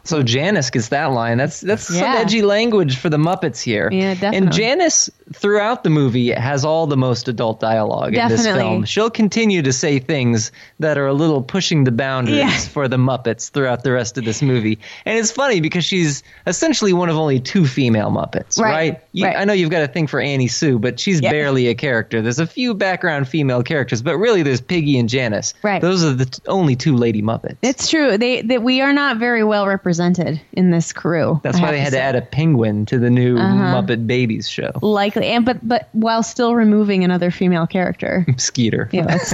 So 0.04 0.22
Janice 0.22 0.70
gets 0.70 0.88
that 0.88 1.06
line. 1.12 1.38
That's 1.38 1.60
that's 1.60 1.84
some 1.84 2.02
edgy 2.04 2.42
language 2.42 2.96
for 2.96 3.08
the 3.10 3.16
Muppets 3.18 3.60
here. 3.60 3.88
Yeah, 3.92 4.14
definitely. 4.14 4.38
And 4.38 4.52
Janice 4.52 5.10
throughout 5.32 5.84
the 5.84 5.90
movie 5.90 6.30
has 6.32 6.64
all 6.64 6.86
the 6.86 6.96
most 6.96 7.28
adult 7.28 7.60
dialogue 7.60 8.14
in 8.14 8.28
this 8.28 8.42
Definitely. 8.44 8.62
film. 8.62 8.84
She'll 8.84 9.10
continue 9.10 9.62
to 9.62 9.72
say 9.72 9.98
things 10.00 10.50
that 10.80 10.98
are 10.98 11.06
a 11.06 11.12
little 11.12 11.40
pushing 11.42 11.84
the 11.84 11.92
boundaries 11.92 12.38
Yeah. 12.38 12.50
for 12.58 12.88
the 12.88 12.96
Muppets 12.96 13.50
throughout 13.50 13.84
the 13.84 13.92
rest 13.92 14.18
of 14.18 14.24
this 14.24 14.42
movie. 14.42 14.78
And 15.04 15.18
it's 15.18 15.30
funny 15.30 15.60
because 15.60 15.84
she's 15.84 16.22
essentially 16.46 16.92
one 16.92 17.08
of 17.08 17.16
only 17.16 17.38
two 17.38 17.66
female 17.66 18.10
Muppets, 18.10 18.58
Right, 18.58 18.70
right? 18.72 19.00
You, 19.12 19.26
right. 19.26 19.36
I 19.36 19.44
know 19.44 19.52
you've 19.52 19.70
got 19.70 19.82
a 19.82 19.88
thing 19.88 20.06
for 20.08 20.20
Annie 20.20 20.48
Sue, 20.48 20.78
but 20.78 20.98
she's 20.98 21.20
Yeah. 21.20 21.30
barely 21.30 21.68
a 21.68 21.74
character. 21.74 22.22
There's 22.22 22.40
a 22.40 22.46
few 22.46 22.74
background 22.74 23.28
female 23.28 23.62
characters, 23.62 24.02
but 24.02 24.16
really 24.16 24.42
there's 24.42 24.60
Piggy 24.60 24.98
and 24.98 25.08
Janice. 25.08 25.54
Right. 25.62 25.80
Those 25.80 26.02
are 26.02 26.12
the 26.12 26.24
t- 26.24 26.42
only 26.48 26.74
two 26.74 26.96
lady 26.96 27.22
Muppets. 27.22 27.56
It's 27.62 27.88
true. 27.88 28.18
They 28.18 28.42
that 28.42 28.62
we 28.64 28.80
are 28.80 28.92
not 28.92 29.18
very 29.18 29.44
well 29.44 29.66
represented 29.66 29.99
in 30.00 30.70
this 30.70 30.92
crew. 30.92 31.40
That's 31.42 31.58
I 31.58 31.62
why 31.62 31.70
they 31.72 31.78
had 31.80 31.86
to 31.90 31.96
say. 31.96 32.00
add 32.00 32.16
a 32.16 32.22
penguin 32.22 32.86
to 32.86 32.98
the 32.98 33.10
new 33.10 33.36
Uh-huh. 33.38 33.82
Muppet 33.82 34.06
Babies 34.06 34.48
show. 34.48 34.70
likely, 34.82 35.26
and 35.26 35.44
but 35.44 35.58
but 35.66 35.88
while 35.92 36.22
still 36.22 36.54
removing 36.54 37.04
another 37.04 37.30
female 37.30 37.66
character. 37.66 38.24
Skeeter. 38.36 38.88
Yeah, 38.92 39.04
let's, 39.08 39.32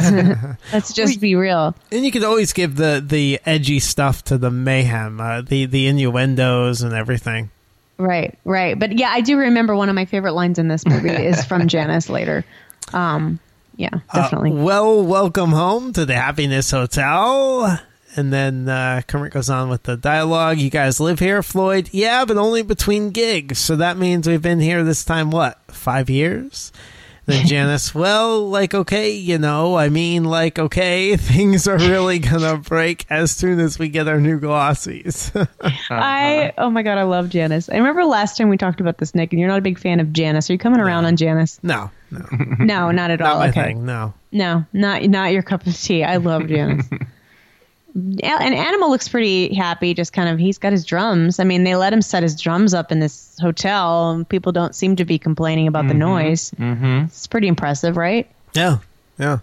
let's 0.73 0.92
just 0.92 1.20
be 1.20 1.35
real. 1.37 1.75
And 1.92 2.04
you 2.04 2.11
could 2.11 2.25
always 2.25 2.52
give 2.52 2.76
the, 2.76 3.02
the 3.06 3.40
edgy 3.46 3.78
stuff 3.78 4.25
to 4.25 4.38
the 4.38 4.50
mayhem, 4.50 5.20
uh, 5.20 5.42
the, 5.42 5.66
the 5.66 5.87
innuendos 5.87 6.82
and 6.82 6.92
everything. 6.92 7.50
Right, 7.99 8.37
right. 8.44 8.78
But 8.78 8.99
yeah, 8.99 9.08
I 9.08 9.23
do 9.23 9.38
remember 9.38 9.75
one 9.75 9.88
of 9.88 9.94
my 9.94 10.04
favorite 10.04 10.32
lines 10.35 10.58
in 10.58 10.68
this 10.68 10.85
movie 10.85 11.08
is 11.08 11.44
from 11.46 11.66
Janice 11.68 12.11
later. 12.11 12.44
Um, 12.92 13.38
yeah, 13.76 13.90
Uh, 14.11 14.20
definitely. 14.23 14.52
well, 14.52 15.02
welcome 15.02 15.50
home 15.50 15.92
to 15.94 16.04
the 16.04 16.14
Happiness 16.14 16.70
Hotel. 16.70 17.80
And 18.16 18.32
then 18.32 18.68
uh, 18.68 19.02
Kermit 19.06 19.32
goes 19.32 19.50
on 19.50 19.68
with 19.68 19.82
the 19.82 19.96
dialogue. 19.96 20.58
You 20.58 20.70
guys 20.70 20.99
live 21.00 21.18
here, 21.18 21.42
Floyd? 21.42 21.90
Yeah, 21.92 22.25
but 22.25 22.38
only 22.38 22.62
between 22.62 23.11
gigs. 23.11 23.58
So 23.58 23.76
that 23.76 23.99
means 23.99 24.26
we've 24.26 24.40
been 24.40 24.61
here 24.61 24.82
this 24.85 25.04
time, 25.04 25.30
what, 25.30 25.61
five 25.68 26.08
years? 26.08 26.73
Then 27.26 27.44
Janice, 27.49 27.94
well, 27.94 28.49
like, 28.49 28.73
okay, 28.73 29.11
you 29.11 29.37
know, 29.37 29.76
I 29.76 29.88
mean, 29.90 30.25
like, 30.25 30.58
okay, 30.58 31.16
things 31.18 31.66
are 31.68 31.76
really 31.76 32.20
gonna 32.20 32.56
break 32.56 33.04
as 33.11 33.32
soon 33.32 33.58
as 33.61 33.78
we 33.78 33.88
get 33.88 34.06
our 34.08 34.20
new 34.20 34.38
glossies. 34.40 35.30
I 35.90 36.52
oh 36.56 36.70
my 36.70 36.82
god, 36.82 36.99
I 36.99 37.02
love 37.02 37.28
Janice. 37.28 37.68
I 37.68 37.76
remember 37.78 38.04
last 38.04 38.37
time 38.38 38.49
we 38.49 38.56
talked 38.56 38.80
about 38.80 38.99
this, 38.99 39.14
Nick, 39.14 39.32
and 39.32 39.40
you're 39.40 39.49
not 39.49 39.58
a 39.58 39.62
big 39.62 39.78
fan 39.78 39.99
of 39.99 40.12
Janice. 40.12 40.49
Are 40.49 40.52
you 40.52 40.58
coming 40.58 40.80
around 40.80 41.04
on 41.04 41.16
Janice? 41.16 41.58
no, 41.64 41.90
no, 42.12 42.25
No, 42.61 42.90
not 42.92 43.11
at 43.11 43.18
not 43.18 43.32
all. 43.32 43.38
my 43.40 43.49
okay. 43.49 43.62
thing, 43.64 43.85
no. 43.85 44.14
No, 44.30 44.64
not 44.73 45.02
not 45.02 45.32
your 45.32 45.42
cup 45.42 45.66
of 45.66 45.76
tea. 45.76 46.04
I 46.04 46.16
love 46.18 46.46
Janice. 46.46 46.88
And 47.96 48.54
Animal 48.54 48.90
looks 48.90 49.08
pretty 49.08 49.54
happy. 49.54 49.94
Just 49.94 50.12
kind 50.12 50.28
of, 50.28 50.38
he's 50.38 50.58
got 50.58 50.72
his 50.72 50.84
drums. 50.84 51.40
I 51.40 51.44
mean, 51.44 51.64
they 51.64 51.76
let 51.76 51.94
him 51.94 52.02
set 52.02 52.22
his 52.22 52.38
drums 52.38 52.74
up 52.74 52.92
in 52.92 53.00
this 53.00 53.34
hotel, 53.40 54.10
and 54.10 54.28
people 54.28 54.52
don't 54.52 54.74
seem 54.74 54.96
to 54.96 55.06
be 55.06 55.18
complaining 55.18 55.66
about 55.66 55.88
the 55.88 55.94
noise. 55.94 56.50
Mm-hmm. 56.50 57.06
It's 57.06 57.26
pretty 57.26 57.48
impressive, 57.48 57.96
right? 57.96 58.30
Yeah, 58.52 58.78
yeah. 59.18 59.38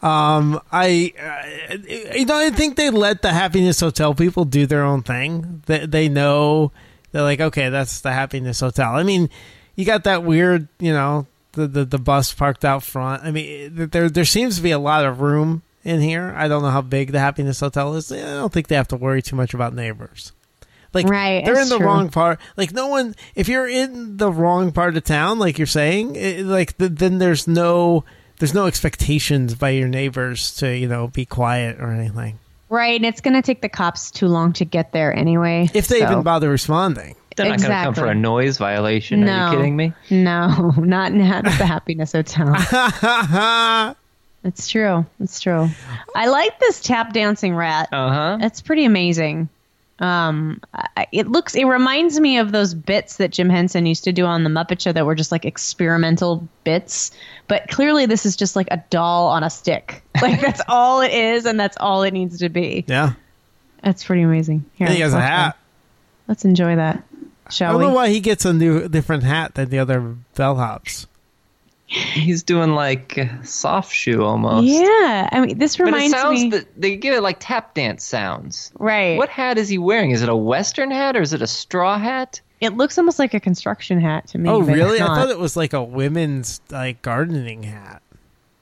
Um, 0.00 0.58
I, 0.72 1.12
uh, 1.20 1.76
you 2.16 2.24
know, 2.24 2.38
I 2.38 2.48
think 2.48 2.76
they 2.76 2.88
let 2.88 3.20
the 3.20 3.32
Happiness 3.32 3.80
Hotel 3.80 4.14
people 4.14 4.46
do 4.46 4.64
their 4.64 4.84
own 4.84 5.02
thing. 5.02 5.62
They 5.66 5.84
they 5.84 6.08
know 6.08 6.72
they're 7.12 7.22
like, 7.22 7.40
okay, 7.40 7.68
that's 7.68 8.00
the 8.00 8.12
Happiness 8.12 8.60
Hotel. 8.60 8.94
I 8.94 9.02
mean, 9.02 9.28
you 9.76 9.84
got 9.84 10.04
that 10.04 10.24
weird, 10.24 10.68
you 10.78 10.92
know, 10.92 11.26
the 11.52 11.66
the, 11.66 11.84
the 11.84 11.98
bus 11.98 12.32
parked 12.32 12.64
out 12.64 12.82
front. 12.82 13.24
I 13.24 13.32
mean, 13.32 13.90
there 13.90 14.08
there 14.08 14.24
seems 14.24 14.56
to 14.56 14.62
be 14.62 14.70
a 14.70 14.78
lot 14.78 15.04
of 15.04 15.20
room 15.20 15.62
in 15.88 16.00
here. 16.00 16.34
I 16.36 16.48
don't 16.48 16.62
know 16.62 16.70
how 16.70 16.82
big 16.82 17.12
the 17.12 17.18
Happiness 17.18 17.60
Hotel 17.60 17.94
is. 17.94 18.12
I 18.12 18.20
don't 18.20 18.52
think 18.52 18.68
they 18.68 18.76
have 18.76 18.88
to 18.88 18.96
worry 18.96 19.22
too 19.22 19.36
much 19.36 19.54
about 19.54 19.74
neighbors. 19.74 20.32
Like 20.94 21.06
Right, 21.08 21.44
they're 21.44 21.60
in 21.60 21.68
the 21.68 21.76
true. 21.78 21.86
wrong 21.86 22.08
part. 22.08 22.40
Like 22.56 22.72
no 22.72 22.86
one, 22.88 23.14
if 23.34 23.48
you're 23.48 23.68
in 23.68 24.16
the 24.16 24.30
wrong 24.32 24.72
part 24.72 24.96
of 24.96 25.04
town, 25.04 25.38
like 25.38 25.58
you're 25.58 25.66
saying, 25.66 26.16
it, 26.16 26.46
like 26.46 26.78
th- 26.78 26.92
then 26.94 27.18
there's 27.18 27.46
no 27.46 28.04
there's 28.38 28.54
no 28.54 28.66
expectations 28.66 29.54
by 29.54 29.70
your 29.70 29.88
neighbors 29.88 30.54
to 30.56 30.74
you 30.74 30.88
know 30.88 31.08
be 31.08 31.26
quiet 31.26 31.78
or 31.80 31.90
anything. 31.90 32.38
Right, 32.70 32.96
and 32.96 33.04
it's 33.06 33.20
going 33.22 33.34
to 33.34 33.42
take 33.42 33.62
the 33.62 33.68
cops 33.68 34.10
too 34.10 34.28
long 34.28 34.52
to 34.54 34.64
get 34.66 34.92
there 34.92 35.14
anyway. 35.14 35.68
If 35.74 35.88
they 35.88 36.00
so- 36.00 36.10
even 36.10 36.22
bother 36.22 36.48
responding. 36.50 37.16
They're 37.36 37.50
not 37.50 37.60
going 37.60 37.70
to 37.70 37.84
come 37.84 37.94
for 37.94 38.06
a 38.06 38.16
noise 38.16 38.58
violation. 38.58 39.28
Are 39.28 39.52
you 39.52 39.56
kidding 39.56 39.76
me? 39.76 39.92
No, 40.10 40.72
not 40.76 41.12
not 41.14 41.46
at 41.46 41.56
the 41.56 41.66
Happiness 41.66 42.10
Hotel. 42.10 42.48
It's 44.44 44.68
true. 44.68 45.04
It's 45.20 45.40
true. 45.40 45.68
I 46.14 46.26
like 46.28 46.58
this 46.60 46.80
tap 46.80 47.12
dancing 47.12 47.54
rat. 47.54 47.88
Uh 47.92 48.10
huh. 48.10 48.36
That's 48.40 48.60
pretty 48.60 48.84
amazing. 48.84 49.48
Um, 50.00 50.60
I, 50.72 51.08
it 51.10 51.26
looks. 51.26 51.56
It 51.56 51.64
reminds 51.64 52.20
me 52.20 52.38
of 52.38 52.52
those 52.52 52.72
bits 52.72 53.16
that 53.16 53.32
Jim 53.32 53.50
Henson 53.50 53.84
used 53.84 54.04
to 54.04 54.12
do 54.12 54.24
on 54.26 54.44
the 54.44 54.50
Muppet 54.50 54.80
Show 54.80 54.92
that 54.92 55.04
were 55.04 55.16
just 55.16 55.32
like 55.32 55.44
experimental 55.44 56.46
bits. 56.62 57.10
But 57.48 57.68
clearly, 57.68 58.06
this 58.06 58.24
is 58.24 58.36
just 58.36 58.54
like 58.54 58.68
a 58.70 58.82
doll 58.90 59.26
on 59.28 59.42
a 59.42 59.50
stick. 59.50 60.02
Like 60.22 60.40
that's 60.40 60.60
all 60.68 61.00
it 61.00 61.12
is, 61.12 61.46
and 61.46 61.58
that's 61.60 61.76
all 61.78 62.02
it 62.02 62.12
needs 62.12 62.38
to 62.38 62.48
be. 62.48 62.84
Yeah, 62.88 63.12
That's 63.84 64.02
pretty 64.02 64.22
amazing. 64.22 64.64
Here, 64.74 64.86
and 64.88 64.94
he 64.96 65.00
has 65.02 65.12
a 65.12 65.16
let's- 65.16 65.28
hat. 65.28 65.56
Let's 66.26 66.44
enjoy 66.44 66.74
that, 66.76 67.04
I 67.46 67.50
shall 67.50 67.72
don't 67.72 67.80
we? 67.80 67.86
know 67.86 67.94
why 67.94 68.08
he 68.10 68.18
gets 68.20 68.44
a 68.44 68.52
new 68.52 68.88
different 68.88 69.22
hat 69.22 69.54
than 69.54 69.68
the 69.70 69.78
other 69.78 70.16
bellhops. 70.34 71.06
He's 71.90 72.42
doing 72.42 72.72
like 72.74 73.18
soft 73.44 73.94
shoe 73.94 74.22
almost. 74.22 74.66
Yeah, 74.66 75.28
I 75.32 75.40
mean, 75.40 75.56
this 75.56 75.80
reminds 75.80 76.12
me 76.12 76.12
But 76.12 76.18
it 76.18 76.20
sounds 76.20 76.42
me. 76.42 76.50
that 76.50 76.80
they 76.80 76.96
give 76.96 77.14
it 77.14 77.22
like 77.22 77.38
tap 77.40 77.72
dance 77.74 78.04
sounds. 78.04 78.70
right. 78.78 79.16
What 79.16 79.30
hat 79.30 79.56
is 79.56 79.70
he 79.70 79.78
wearing? 79.78 80.10
Is 80.10 80.20
it 80.20 80.28
a 80.28 80.36
Western 80.36 80.90
hat 80.90 81.16
or 81.16 81.22
is 81.22 81.32
it 81.32 81.40
a 81.40 81.46
straw 81.46 81.98
hat? 81.98 82.42
It 82.60 82.74
looks 82.74 82.98
almost 82.98 83.18
like 83.18 83.32
a 83.32 83.40
construction 83.40 84.00
hat 84.00 84.26
to 84.28 84.38
me. 84.38 84.50
Oh, 84.50 84.60
really? 84.60 85.00
I 85.00 85.06
thought 85.06 85.30
it 85.30 85.38
was 85.38 85.56
like 85.56 85.72
a 85.72 85.82
women's 85.82 86.60
like 86.70 87.00
gardening 87.00 87.62
hat. 87.62 88.02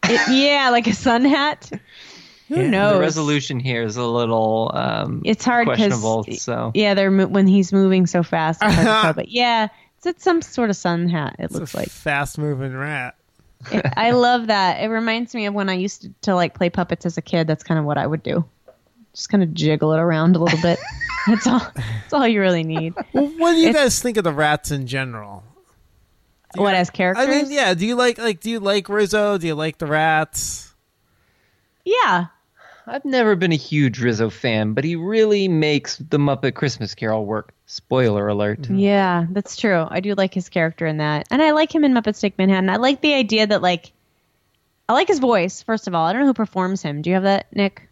It- 0.05 0.21
yeah, 0.31 0.71
like 0.71 0.87
a 0.87 0.93
sun 0.95 1.25
hat. 1.25 1.69
Who 2.49 2.61
Yeah, 2.61 2.71
knows? 2.71 2.93
The 2.95 3.01
resolution 3.01 3.59
here 3.59 3.83
is 3.83 3.97
a 3.97 4.05
little 4.05 4.71
um, 4.73 5.23
It's 5.25 5.45
hard 5.45 5.67
questionable. 5.67 6.23
because 6.23 6.43
So 6.43 6.71
yeah, 6.75 6.95
they're 6.95 7.11
mo- 7.11 7.27
when 7.27 7.49
he's 7.49 7.73
moving 7.73 8.07
so 8.07 8.23
fast. 8.23 8.63
It's 8.63 8.73
hard 8.73 8.87
to 8.87 8.93
tell, 9.03 9.13
but 9.15 9.29
yeah, 9.31 9.67
it's, 9.97 10.07
it's 10.07 10.25
some 10.25 10.43
sort 10.43 10.71
of 10.71 10.77
sun 10.77 11.09
hat. 11.09 11.37
It 11.39 11.45
It's 11.47 11.55
looks 11.55 11.75
a 11.75 11.79
like. 11.79 11.89
fast 11.89 12.39
moving 12.39 12.75
rat. 12.75 13.17
It- 13.73 13.85
I 13.97 14.11
love 14.13 14.49
that. 14.49 14.83
It 14.83 14.89
reminds 14.89 15.35
me 15.35 15.47
of 15.47 15.55
when 15.55 15.69
I 15.69 15.75
used 15.75 16.03
to, 16.03 16.11
to 16.23 16.35
like 16.35 16.55
play 16.55 16.71
puppets 16.71 17.07
as 17.07 17.17
a 17.19 17.23
kid. 17.23 17.47
That's 17.47 17.63
kind 17.65 17.79
of 17.79 17.85
what 17.87 17.99
I 17.99 18.07
would 18.07 18.23
do. 18.23 18.45
Just 19.15 19.29
kind 19.31 19.43
of 19.43 19.55
jiggle 19.55 19.93
it 19.95 19.99
around 19.99 20.37
a 20.37 20.39
little 20.39 20.61
bit. 20.61 20.79
that's 21.27 21.47
all. 21.47 21.61
That's 21.75 22.13
all 22.13 22.29
you 22.29 22.41
really 22.41 22.65
need. 22.65 22.93
Well, 23.15 23.27
what 23.39 23.53
do 23.53 23.59
you 23.59 23.71
It's- 23.71 23.85
guys 23.85 24.01
think 24.03 24.17
of 24.19 24.25
the 24.25 24.33
rats 24.33 24.71
in 24.71 24.87
general? 24.87 25.43
What 26.55 26.75
as 26.75 26.89
characters? 26.91 27.27
I 27.27 27.31
mean, 27.31 27.51
yeah. 27.51 27.75
Do 27.75 27.85
you 27.87 27.97
like 27.97 28.17
like 28.19 28.41
do 28.41 28.49
you 28.51 28.61
like 28.61 28.89
Rizzo? 28.89 29.37
Do 29.37 29.47
you 29.47 29.55
like 29.55 29.79
the 29.79 29.87
rats? 29.87 30.75
yeah. 31.85 32.27
I've 32.89 33.05
never 33.05 33.35
been 33.35 33.51
a 33.51 33.57
huge 33.57 34.01
Rizzo 34.01 34.31
fan, 34.31 34.73
but 34.73 34.85
he 34.85 34.95
really 34.95 35.49
makes 35.49 35.97
the 35.99 36.19
Muppet 36.19 36.55
Christmas 36.55 36.95
Carol 36.95 37.27
work. 37.27 37.53
Spoiler 37.67 38.29
alert. 38.29 38.71
Yeah, 38.71 39.27
that's 39.31 39.57
true. 39.57 39.87
I 39.91 39.99
do 40.01 40.15
like 40.15 40.33
his 40.33 40.49
character 40.49 40.87
in 40.87 40.99
that. 40.99 41.27
And 41.31 41.43
I 41.43 41.51
like 41.51 41.75
him 41.75 41.85
in 41.85 41.93
Muppet 41.93 42.19
Take 42.21 42.39
Manhattan. 42.39 42.71
I 42.71 42.77
like 42.77 43.01
the 43.01 43.15
idea 43.15 43.47
that 43.47 43.61
like 43.61 43.93
I 44.89 44.93
like 44.93 45.09
his 45.09 45.19
voice, 45.19 45.63
first 45.63 45.89
of 45.89 45.95
all. 45.95 46.07
I 46.07 46.13
don't 46.13 46.23
know 46.23 46.29
who 46.29 46.35
performs 46.35 46.81
him. 46.83 47.03
Do 47.03 47.11
you 47.11 47.15
have 47.15 47.25
that, 47.25 47.47
Nick? 47.53 47.89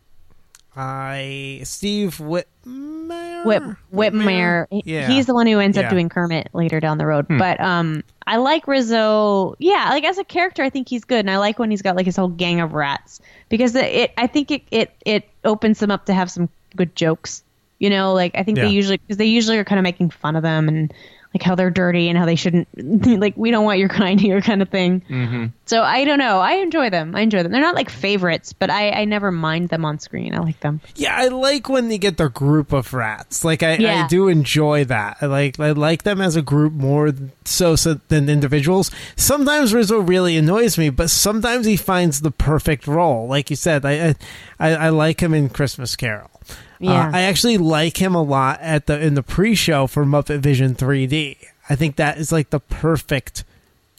I 0.76 1.60
Steve 1.64 2.16
Whitmire. 2.18 3.44
Whip 3.44 3.62
Whitmire. 3.92 4.66
He- 4.70 4.82
Yeah. 4.86 5.06
He's 5.08 5.26
the 5.26 5.34
one 5.34 5.46
who 5.46 5.58
ends 5.60 5.76
Yeah. 5.76 5.84
up 5.84 5.90
doing 5.90 6.08
Kermit 6.08 6.50
later 6.52 6.80
down 6.80 6.98
the 6.98 7.06
road. 7.06 7.26
But 7.28 7.60
um 7.60 8.02
I 8.26 8.36
like 8.38 8.66
Rizzo. 8.66 9.54
Yeah, 9.58 9.88
like 9.90 10.04
as 10.04 10.18
a 10.18 10.24
character 10.24 10.62
I 10.62 10.70
think 10.70 10.88
he's 10.88 11.04
good 11.04 11.20
and 11.20 11.30
I 11.30 11.38
like 11.38 11.58
when 11.58 11.70
he's 11.70 11.82
got 11.82 11.94
like 11.96 12.06
his 12.06 12.16
whole 12.16 12.28
gang 12.28 12.60
of 12.60 12.72
rats 12.72 13.20
because 13.48 13.74
it, 13.74 13.84
it 13.86 14.12
I 14.16 14.26
think 14.26 14.50
it, 14.50 14.62
it 14.70 14.92
it 15.04 15.28
opens 15.44 15.78
them 15.78 15.90
up 15.90 16.06
to 16.06 16.14
have 16.14 16.30
some 16.30 16.48
good 16.76 16.94
jokes. 16.96 17.42
You 17.84 17.90
know, 17.90 18.14
like 18.14 18.32
I 18.34 18.42
think 18.44 18.56
Yeah. 18.56 18.64
they 18.64 18.70
usually 18.70 18.96
because 18.96 19.18
they 19.18 19.26
usually 19.26 19.58
are 19.58 19.64
kind 19.64 19.78
of 19.78 19.82
making 19.82 20.08
fun 20.08 20.36
of 20.36 20.42
them 20.42 20.68
and 20.68 20.90
like 21.34 21.42
how 21.42 21.54
they're 21.54 21.68
dirty 21.70 22.08
and 22.08 22.16
how 22.16 22.24
they 22.24 22.34
shouldn't 22.34 22.66
like 23.20 23.36
we 23.36 23.50
don't 23.50 23.66
want 23.66 23.78
your 23.78 23.90
kind 23.90 24.18
here 24.26 24.40
kind 24.40 24.62
of 24.62 24.70
thing. 24.70 25.02
Mm-hmm. 25.10 25.46
So 25.66 25.82
I 25.82 26.04
don't 26.04 26.18
know. 26.18 26.40
I 26.40 26.54
enjoy 26.54 26.90
them. 26.90 27.14
I 27.16 27.22
enjoy 27.22 27.42
them. 27.42 27.50
They're 27.50 27.62
not 27.62 27.74
like 27.74 27.88
favorites, 27.88 28.52
but 28.52 28.68
I, 28.68 28.90
I 28.90 29.04
never 29.06 29.32
mind 29.32 29.70
them 29.70 29.84
on 29.84 29.98
screen. 29.98 30.34
I 30.34 30.38
like 30.38 30.60
them. 30.60 30.80
Yeah, 30.94 31.16
I 31.16 31.28
like 31.28 31.68
when 31.68 31.88
they 31.88 31.96
get 31.96 32.18
the 32.18 32.28
group 32.28 32.72
of 32.72 32.92
rats. 32.92 33.44
Like 33.44 33.62
I, 33.62 33.76
Yeah. 33.76 34.04
I 34.04 34.08
do 34.08 34.28
enjoy 34.28 34.84
that. 34.84 35.18
I 35.22 35.26
like 35.26 35.58
I 35.58 35.70
like 35.70 36.02
them 36.02 36.20
as 36.20 36.36
a 36.36 36.42
group 36.42 36.74
more 36.74 37.12
so, 37.44 37.76
so 37.76 37.94
than 38.08 38.28
individuals. 38.28 38.90
Sometimes 39.16 39.72
Rizzo 39.72 40.00
really 40.00 40.36
annoys 40.36 40.76
me, 40.76 40.90
but 40.90 41.08
sometimes 41.08 41.64
he 41.64 41.76
finds 41.76 42.20
the 42.20 42.30
perfect 42.30 42.86
role. 42.86 43.26
Like 43.26 43.48
you 43.48 43.56
said, 43.56 43.86
I 43.86 44.14
I, 44.58 44.74
I, 44.74 44.88
like 44.90 45.20
him 45.20 45.32
in 45.34 45.48
Christmas 45.48 45.96
Carol. 45.96 46.30
Yeah. 46.78 47.08
Uh, 47.08 47.10
I 47.14 47.22
actually 47.22 47.58
like 47.58 47.96
him 47.96 48.14
a 48.14 48.22
lot 48.22 48.60
at 48.60 48.86
the 48.86 49.00
in 49.00 49.14
the 49.14 49.22
pre-show 49.22 49.86
for 49.86 50.04
Muppet 50.04 50.40
Vision 50.40 50.74
3D. 50.74 51.38
I 51.70 51.76
think 51.76 51.96
that 51.96 52.18
is 52.18 52.30
like 52.30 52.50
the 52.50 52.60
perfect 52.60 53.44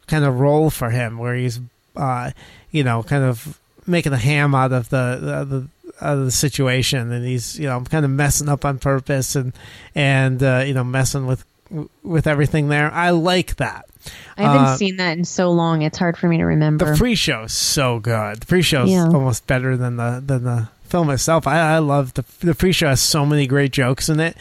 kind 0.07 0.23
of 0.25 0.39
role 0.39 0.69
for 0.69 0.89
him, 0.89 1.17
where 1.17 1.35
he's, 1.35 1.59
uh, 1.95 2.31
you 2.71 2.83
know, 2.83 3.03
kind 3.03 3.23
of 3.23 3.59
making 3.87 4.13
a 4.13 4.17
ham 4.17 4.55
out 4.55 4.71
of 4.71 4.89
the 4.89 5.19
the, 5.47 5.67
of 6.05 6.25
the 6.25 6.31
situation, 6.31 7.11
and 7.11 7.25
he's 7.25 7.57
you 7.59 7.67
know 7.67 7.81
kind 7.81 8.03
of 8.05 8.11
messing 8.11 8.49
up 8.49 8.65
on 8.65 8.79
purpose 8.79 9.35
and 9.35 9.53
and 9.95 10.41
uh, 10.43 10.63
you 10.65 10.73
know 10.73 10.83
messing 10.83 11.25
with 11.27 11.43
with 12.03 12.27
everything 12.27 12.67
there. 12.69 12.91
I 12.91 13.09
like 13.11 13.55
that. 13.57 13.85
I 14.37 14.43
haven't 14.43 14.61
Uh, 14.65 14.77
seen 14.77 14.97
that 14.97 15.17
in 15.17 15.25
so 15.25 15.49
long. 15.51 15.81
It's 15.81 15.97
hard 15.97 16.15
for 16.17 16.27
me 16.27 16.37
to 16.37 16.43
remember. 16.43 16.91
The 16.91 16.97
pre-show 16.97 17.43
is 17.43 17.53
so 17.53 17.99
good. 17.99 18.41
The 18.41 18.45
pre-show 18.45 18.83
is 18.83 18.91
Yeah. 18.91 19.05
almost 19.05 19.47
better 19.47 19.75
than 19.75 19.95
the 19.97 20.21
than 20.25 20.43
the 20.43 20.69
film 20.83 21.09
itself. 21.09 21.47
I, 21.47 21.75
I 21.75 21.77
love 21.79 22.13
the 22.13 22.23
the 22.41 22.53
pre-show 22.53 22.87
has 22.89 23.01
so 23.01 23.25
many 23.25 23.47
great 23.47 23.71
jokes 23.71 24.07
in 24.09 24.19
it, 24.19 24.37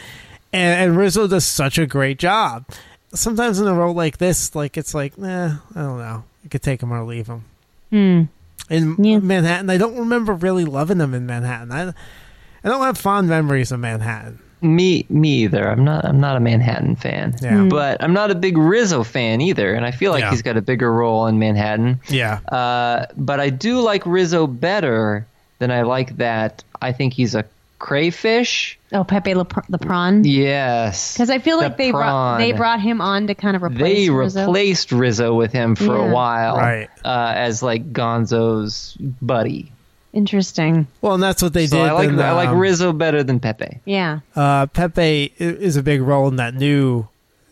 and, 0.52 0.80
and 0.90 0.98
Rizzo 0.98 1.26
does 1.26 1.46
such 1.46 1.78
a 1.78 1.86
great 1.86 2.18
job. 2.18 2.66
Sometimes 3.14 3.60
in 3.60 3.66
a 3.68 3.74
role 3.74 3.94
like 3.94 4.18
this, 4.18 4.54
like 4.54 4.76
it's 4.76 4.94
like, 4.94 5.16
nah, 5.18 5.56
I 5.74 5.80
don't 5.80 5.98
know. 5.98 6.24
You 6.42 6.50
could 6.50 6.62
take 6.62 6.82
him 6.82 6.92
or 6.92 7.04
leave 7.04 7.26
him. 7.28 7.44
Hmm. 7.90 8.22
In 8.70 8.96
Yeah. 9.02 9.18
Manhattan, 9.18 9.70
I 9.70 9.76
don't 9.76 9.96
remember 9.98 10.32
really 10.34 10.64
loving 10.64 10.98
him 11.00 11.14
in 11.14 11.26
Manhattan. 11.26 11.70
I, 11.72 11.88
I 11.88 12.68
don't 12.68 12.82
have 12.82 12.98
fond 12.98 13.28
memories 13.28 13.72
of 13.72 13.80
Manhattan. 13.80 14.40
Me, 14.62 15.04
me 15.10 15.42
either. 15.44 15.68
I'm 15.68 15.84
not. 15.84 16.06
I'm 16.06 16.18
not 16.20 16.36
a 16.36 16.40
Manhattan 16.40 16.96
fan. 16.96 17.34
Yeah. 17.42 17.58
Hmm. 17.64 17.68
But 17.68 18.02
I'm 18.02 18.14
not 18.14 18.30
a 18.30 18.34
big 18.34 18.56
Rizzo 18.56 19.04
fan 19.04 19.42
either, 19.42 19.74
and 19.74 19.84
I 19.84 19.90
feel 19.90 20.10
like 20.10 20.22
Yeah. 20.22 20.30
he's 20.30 20.40
got 20.42 20.56
a 20.56 20.62
bigger 20.62 20.90
role 20.92 21.26
in 21.26 21.38
Manhattan. 21.38 22.00
Yeah, 22.08 22.38
Uh, 22.50 23.04
but 23.16 23.40
I 23.40 23.50
do 23.50 23.80
like 23.80 24.04
Rizzo 24.06 24.46
better 24.46 25.26
than 25.58 25.70
I 25.70 25.82
like 25.82 26.16
that. 26.16 26.64
I 26.80 26.92
think 26.92 27.12
he's 27.12 27.34
a 27.34 27.44
crayfish. 27.84 28.78
Oh, 28.92 29.04
Pepe 29.04 29.34
Le, 29.34 29.46
the 29.68 29.78
prawn. 29.78 30.24
Yes. 30.24 31.12
Because 31.14 31.28
I 31.28 31.38
feel 31.38 31.58
The 31.58 31.64
like 31.64 31.76
they 31.76 31.90
brought 31.90 32.38
they 32.38 32.52
brought 32.52 32.80
him 32.80 33.00
on 33.02 33.26
to 33.26 33.34
kind 33.34 33.56
of 33.56 33.62
replace 33.62 34.06
they 34.06 34.10
Rizzo. 34.10 34.46
replaced 34.46 34.90
Rizzo 34.92 35.34
with 35.34 35.52
him 35.52 35.74
for 35.76 35.96
Yeah. 35.98 36.08
a 36.10 36.12
while, 36.12 36.56
Right. 36.56 36.88
Uh, 37.04 37.32
as 37.36 37.62
like 37.62 37.92
Gonzo's 37.92 38.96
buddy. 39.20 39.70
Interesting. 40.14 40.86
well, 41.02 41.14
and 41.14 41.22
that's 41.22 41.42
what 41.42 41.52
they 41.52 41.66
so 41.66 41.76
did. 41.76 41.86
I 41.88 41.92
like 41.92 42.08
in, 42.08 42.20
I 42.20 42.32
like 42.32 42.48
um, 42.50 42.58
Rizzo 42.58 42.92
better 42.92 43.22
than 43.22 43.38
Pepe. 43.40 43.80
Yeah. 43.84 44.20
uh, 44.36 44.66
Pepe 44.66 45.34
is 45.38 45.76
a 45.76 45.82
big 45.82 46.00
role 46.02 46.28
in 46.28 46.36
that 46.36 46.54
new, 46.54 47.08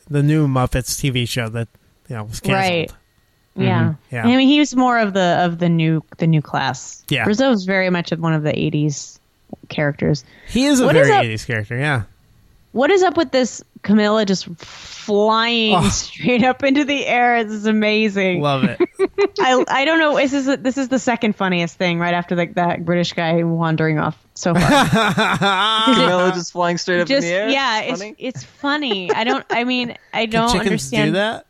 the 0.08 0.22
new 0.22 0.46
Muppets 0.48 0.94
TV 0.98 1.28
show 1.28 1.48
that 1.50 1.68
you 2.08 2.16
know 2.16 2.24
was 2.24 2.40
canceled. 2.40 2.54
Right. 2.54 2.92
Yeah. 3.56 3.94
Yeah. 4.10 4.24
I 4.24 4.28
mean, 4.36 4.48
he 4.48 4.60
was 4.60 4.74
more 4.74 4.98
of 4.98 5.12
the 5.12 5.44
of 5.44 5.58
the 5.58 5.68
new 5.68 6.02
the 6.18 6.26
new 6.26 6.40
class. 6.40 7.04
Yeah. 7.10 7.24
Rizzo's 7.26 7.64
very 7.64 7.90
much 7.90 8.12
of 8.12 8.20
one 8.20 8.32
of 8.32 8.44
the 8.44 8.52
'80s 8.52 9.18
characters. 9.68 10.24
He 10.48 10.66
is 10.66 10.80
a 10.80 10.86
What 10.86 10.96
is 10.96 11.06
very 11.08 11.18
up- 11.18 11.24
80s 11.24 11.46
character, 11.46 11.76
yeah. 11.78 12.02
What 12.72 12.90
is 12.90 13.02
up 13.02 13.18
with 13.18 13.30
this 13.30 13.62
Camilla 13.82 14.24
just 14.24 14.46
flying 14.56 15.74
Oh. 15.74 15.88
straight 15.90 16.42
up 16.42 16.62
into 16.62 16.84
the 16.86 17.04
air? 17.06 17.44
This 17.44 17.52
is 17.52 17.66
amazing. 17.66 18.40
Love 18.40 18.64
it. 18.64 18.78
I 19.40 19.62
I 19.68 19.84
don't 19.84 19.98
know. 19.98 20.16
This 20.16 20.32
is 20.32 20.46
this 20.46 20.78
is 20.78 20.88
the 20.88 20.98
second 20.98 21.36
funniest 21.36 21.76
thing 21.76 21.98
right 21.98 22.14
after 22.14 22.34
like 22.34 22.54
that 22.54 22.82
British 22.86 23.12
guy 23.12 23.42
wandering 23.42 23.98
off 23.98 24.16
so 24.34 24.54
far. 24.54 24.64
Camilla 25.84 26.32
just 26.34 26.52
flying 26.52 26.78
straight 26.78 27.00
up 27.00 27.08
just 27.08 27.26
in 27.26 27.30
the 27.30 27.36
air. 27.36 27.48
yeah, 27.50 27.80
It's 27.80 27.90
it's 27.90 28.00
funny. 28.00 28.14
it's 28.18 28.44
funny. 28.44 29.12
I 29.12 29.24
don't. 29.24 29.44
I 29.50 29.64
mean, 29.64 29.96
I 30.14 30.24
don't 30.24 30.48
chickens 30.48 30.66
understand. 30.66 31.08
do 31.08 31.12
that? 31.14 31.46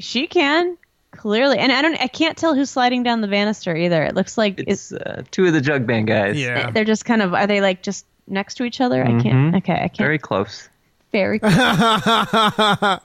She 0.00 0.26
can 0.26 0.76
clearly, 1.18 1.58
and 1.58 1.70
I 1.70 1.82
don't. 1.82 2.00
I 2.00 2.06
can't 2.06 2.38
tell 2.38 2.54
who's 2.54 2.70
sliding 2.70 3.02
down 3.02 3.20
the 3.20 3.28
banister 3.28 3.76
either. 3.76 4.02
It 4.04 4.14
looks 4.14 4.38
like 4.38 4.58
it's. 4.66 4.92
It's 4.92 5.02
uh, 5.02 5.22
two 5.30 5.44
of 5.46 5.52
the 5.52 5.60
jug 5.60 5.86
band 5.86 6.06
guys. 6.06 6.40
Yeah. 6.40 6.70
They're 6.70 6.84
just 6.84 7.04
kind 7.04 7.20
of. 7.20 7.34
Are 7.34 7.46
they 7.46 7.60
like 7.60 7.82
just 7.82 8.06
next 8.26 8.54
to 8.54 8.64
each 8.64 8.80
other? 8.80 9.02
I 9.04 9.08
can't. 9.20 9.24
Mhm. 9.54 9.56
Okay, 9.58 9.74
I 9.74 9.88
can't. 9.88 9.98
Very 9.98 10.18
close. 10.18 10.68
very 11.12 11.38
close. 11.40 13.00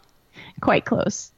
quite 0.62 0.86
close. 0.86 1.32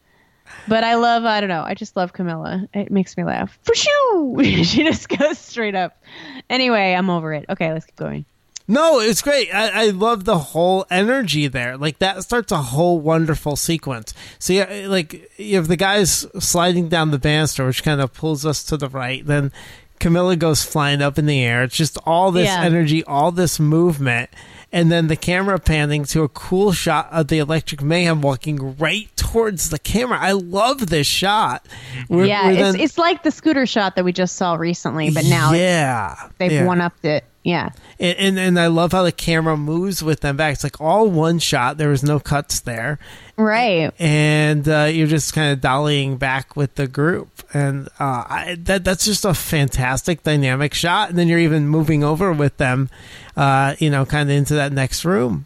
But 0.67 0.83
I 0.83 0.95
love. 0.95 1.25
I 1.25 1.39
don't 1.41 1.49
know. 1.49 1.63
I 1.63 1.73
just 1.73 1.95
love 1.95 2.13
Camilla. 2.13 2.67
It 2.73 2.91
makes 2.91 3.17
me 3.17 3.23
laugh. 3.23 3.57
For 3.63 3.73
sure, 3.75 4.43
she 4.63 4.83
just 4.83 5.09
goes 5.09 5.37
straight 5.39 5.75
up. 5.75 6.01
Anyway, 6.49 6.93
I'm 6.93 7.09
over 7.09 7.33
it. 7.33 7.45
Okay, 7.49 7.71
let's 7.73 7.85
keep 7.85 7.95
going. 7.95 8.25
No, 8.67 8.99
it's 8.99 9.21
great. 9.21 9.53
I, 9.53 9.85
I 9.85 9.89
love 9.91 10.25
the 10.25 10.39
whole 10.39 10.85
energy 10.89 11.47
there. 11.47 11.77
Like 11.77 11.99
that 11.99 12.23
starts 12.23 12.51
a 12.51 12.57
whole 12.57 12.99
wonderful 12.99 13.55
sequence. 13.55 14.13
So 14.39 14.53
yeah, 14.53 14.65
eh, 14.69 14.87
like 14.87 15.29
you 15.37 15.55
have 15.57 15.67
the 15.67 15.75
guys 15.75 16.25
sliding 16.39 16.89
down 16.89 17.11
the 17.11 17.19
banister, 17.19 17.65
which 17.67 17.83
kind 17.83 18.01
of 18.01 18.13
pulls 18.13 18.45
us 18.45 18.63
to 18.65 18.77
the 18.77 18.89
right. 18.89 19.25
Then 19.25 19.51
Camilla 19.99 20.35
goes 20.35 20.63
flying 20.63 21.01
up 21.01 21.19
in 21.19 21.27
the 21.27 21.43
air. 21.43 21.63
It's 21.63 21.77
just 21.77 21.97
all 22.05 22.31
this 22.31 22.47
Yeah. 22.47 22.63
energy, 22.63 23.03
all 23.03 23.31
this 23.31 23.59
movement, 23.59 24.29
and 24.75 24.91
then 24.91 25.07
the 25.07 25.15
camera 25.15 25.57
panning 25.57 26.03
to 26.03 26.23
a 26.23 26.27
cool 26.27 26.73
shot 26.73 27.07
of 27.09 27.29
the 27.29 27.39
Electric 27.39 27.81
Mayhem 27.81 28.21
walking 28.21 28.75
right 28.77 29.07
towards 29.15 29.69
the 29.69 29.79
camera. 29.79 30.17
I 30.19 30.33
love 30.33 30.87
this 30.87 31.07
shot. 31.07 31.65
Where- 32.09 32.25
yeah, 32.25 32.43
where 32.43 32.51
it's 32.51 32.61
then- 32.61 32.79
it's 32.81 32.97
like 32.97 33.23
the 33.23 33.31
scooter 33.31 33.65
shot 33.65 33.95
that 33.95 34.03
we 34.03 34.11
just 34.11 34.35
saw 34.35 34.55
recently, 34.55 35.11
but 35.11 35.23
now 35.23 35.53
yeah, 35.53 36.27
they've 36.39 36.51
yeah. 36.51 36.65
one 36.65 36.81
upped 36.81 37.05
it. 37.05 37.23
Yeah. 37.45 37.69
and, 37.99 38.17
and 38.17 38.39
and 38.39 38.59
I 38.59 38.67
love 38.67 38.91
how 38.91 39.03
the 39.03 39.11
camera 39.13 39.55
moves 39.55 40.03
with 40.03 40.19
them 40.19 40.35
back. 40.35 40.53
It's 40.55 40.63
like 40.63 40.81
all 40.81 41.07
one 41.07 41.39
shot. 41.39 41.77
There 41.77 41.89
was 41.89 42.03
no 42.03 42.19
cuts 42.19 42.59
there, 42.59 42.99
Right. 43.37 43.91
and 43.99 44.67
uh, 44.67 44.89
you're 44.91 45.07
just 45.07 45.33
kind 45.33 45.51
of 45.51 45.59
dollying 45.59 46.17
back 46.17 46.55
with 46.55 46.75
the 46.75 46.87
group, 46.87 47.29
and 47.53 47.87
uh, 47.99 48.23
I, 48.27 48.57
that 48.59 48.83
that's 48.83 49.03
just 49.05 49.25
a 49.25 49.33
fantastic 49.33 50.23
dynamic 50.23 50.73
shot. 50.73 51.09
And 51.09 51.17
then 51.17 51.27
you're 51.27 51.39
even 51.39 51.67
moving 51.67 52.03
over 52.03 52.31
with 52.31 52.55
them, 52.57 52.89
uh, 53.35 53.75
you 53.79 53.89
know, 53.89 54.05
kind 54.05 54.29
of 54.29 54.35
into 54.35 54.53
that 54.55 54.71
next 54.71 55.03
room. 55.03 55.45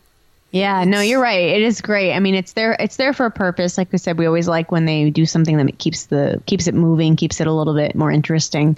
Yeah, 0.52 0.84
no, 0.84 1.00
you're 1.02 1.22
right. 1.22 1.50
It 1.50 1.62
is 1.62 1.80
great. 1.80 2.14
I 2.14 2.20
mean, 2.20 2.34
it's 2.34 2.54
there. 2.54 2.76
It's 2.80 2.96
there 2.96 3.14
for 3.14 3.26
a 3.28 3.32
purpose. 3.32 3.78
Like 3.78 3.92
we 3.92 3.98
said, 4.00 4.18
we 4.18 4.26
always 4.26 4.48
like 4.48 4.72
when 4.72 4.86
they 4.86 5.10
do 5.10 5.26
something 5.26 5.58
that 5.58 5.78
keeps 5.78 6.06
the 6.08 6.42
keeps 6.48 6.68
it 6.68 6.74
moving, 6.74 7.16
keeps 7.16 7.40
it 7.40 7.48
a 7.48 7.54
little 7.54 7.76
bit 7.76 7.96
more 7.96 8.12
interesting. 8.12 8.78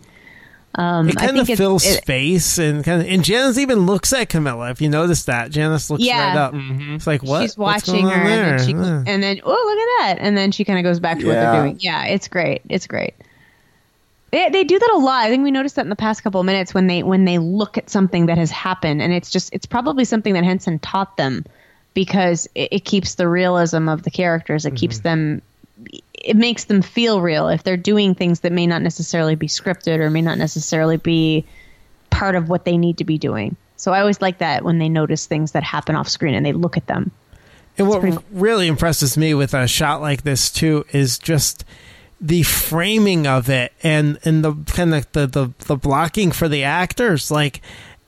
Um, 0.76 1.10
It 1.10 1.18
kind 1.18 1.32
of 1.32 1.48
think 1.48 1.50
it's- 1.50 1.58
fills 1.58 1.86
it- 1.86 2.02
space, 2.02 2.58
and 2.58 2.84
kind 2.84 3.02
of. 3.02 3.08
And 3.08 3.24
Janice 3.26 3.58
even 3.58 3.86
looks 3.86 4.14
at 4.14 4.30
Camilla. 4.30 4.70
If 4.72 4.82
you 4.82 4.88
notice 4.90 5.26
that, 5.26 5.52
Janice 5.52 5.90
looks 5.90 6.04
Yeah. 6.04 6.30
right 6.30 6.38
up. 6.38 6.54
Mhm. 6.54 6.96
It's 6.96 7.06
like 7.08 7.22
what? 7.24 7.42
She's 7.42 7.58
What's 7.58 7.88
watching 7.88 8.06
going 8.06 8.14
on 8.16 8.20
her, 8.22 8.28
and 8.32 8.60
then, 8.60 8.68
she, 8.68 8.74
Uh. 8.76 9.04
and 9.06 9.22
then 9.24 9.42
oh 9.44 9.50
look 9.50 10.08
at 10.10 10.18
that, 10.18 10.26
and 10.26 10.38
then 10.38 10.52
she 10.54 10.64
kind 10.64 10.80
of 10.80 10.84
goes 10.84 11.00
back 11.02 11.20
to 11.20 11.28
what 11.28 11.34
they're 11.34 11.62
doing. 11.62 11.78
Yeah, 11.80 12.06
it's 12.06 12.28
great. 12.30 12.62
It's 12.70 12.88
great. 12.88 13.16
They, 14.32 14.48
they 14.50 14.64
do 14.64 14.80
that 14.80 14.92
a 14.94 14.98
lot. 14.98 15.26
I 15.26 15.30
think 15.30 15.44
we 15.44 15.52
noticed 15.52 15.76
that 15.76 15.82
in 15.84 15.90
the 15.90 15.96
past 15.98 16.24
couple 16.24 16.40
of 16.40 16.46
minutes 16.46 16.74
when 16.74 16.88
they 16.88 17.04
when 17.04 17.26
they 17.26 17.38
look 17.38 17.78
at 17.78 17.90
something 17.90 18.28
that 18.28 18.38
has 18.38 18.50
happened, 18.50 19.02
and 19.02 19.12
it's 19.12 19.30
just 19.30 19.54
it's 19.54 19.66
probably 19.66 20.06
something 20.06 20.34
that 20.36 20.46
Henson 20.46 20.80
taught 20.80 21.18
them 21.18 21.44
because 21.94 22.48
it, 22.56 22.70
it 22.72 22.86
keeps 22.86 23.16
the 23.16 23.28
realism 23.28 23.90
of 23.90 24.04
the 24.04 24.10
characters. 24.12 24.66
It 24.66 24.76
keeps 24.76 25.00
them. 25.00 25.42
It 26.14 26.36
makes 26.36 26.66
them 26.66 26.82
feel 26.82 27.22
real 27.22 27.48
if 27.50 27.64
they're 27.64 27.78
doing 27.78 28.14
things 28.14 28.42
that 28.42 28.52
may 28.52 28.68
not 28.68 28.82
necessarily 28.82 29.36
be 29.36 29.48
scripted 29.48 30.00
or 30.00 30.10
may 30.10 30.22
not 30.22 30.38
necessarily 30.38 30.98
be 30.98 31.46
part 32.10 32.36
of 32.36 32.50
what 32.50 32.66
they 32.66 32.78
need 32.78 32.98
to 33.00 33.04
be 33.04 33.18
doing. 33.18 33.56
So 33.78 33.94
I 33.94 34.00
always 34.00 34.22
like 34.22 34.38
that 34.38 34.64
when 34.64 34.78
they 34.78 34.90
notice 34.90 35.26
things 35.26 35.54
that 35.54 35.64
happen 35.64 35.96
off 35.96 36.08
screen 36.08 36.36
and 36.36 36.46
they 36.46 36.54
look 36.54 36.78
at 36.78 36.86
them. 36.86 37.12
And 37.78 37.88
what 37.88 38.02
pretty- 38.02 38.18
really 38.32 38.68
impresses 38.68 39.18
me 39.18 39.34
with 39.34 39.54
a 39.54 39.68
shot 39.68 40.02
like 40.02 40.22
this 40.22 40.52
too 40.52 40.86
is 40.92 41.18
just 41.18 41.66
the 42.20 42.44
framing 42.44 43.26
of 43.26 43.50
it 43.50 43.74
and 43.82 44.20
and 44.24 44.46
the 44.46 44.54
kind 44.68 44.94
of 44.94 45.12
the, 45.14 45.26
the 45.26 45.52
the 45.66 45.76
blocking 45.76 46.32
for 46.32 46.48
the 46.48 46.64
actors 46.64 47.32
like 47.32 47.62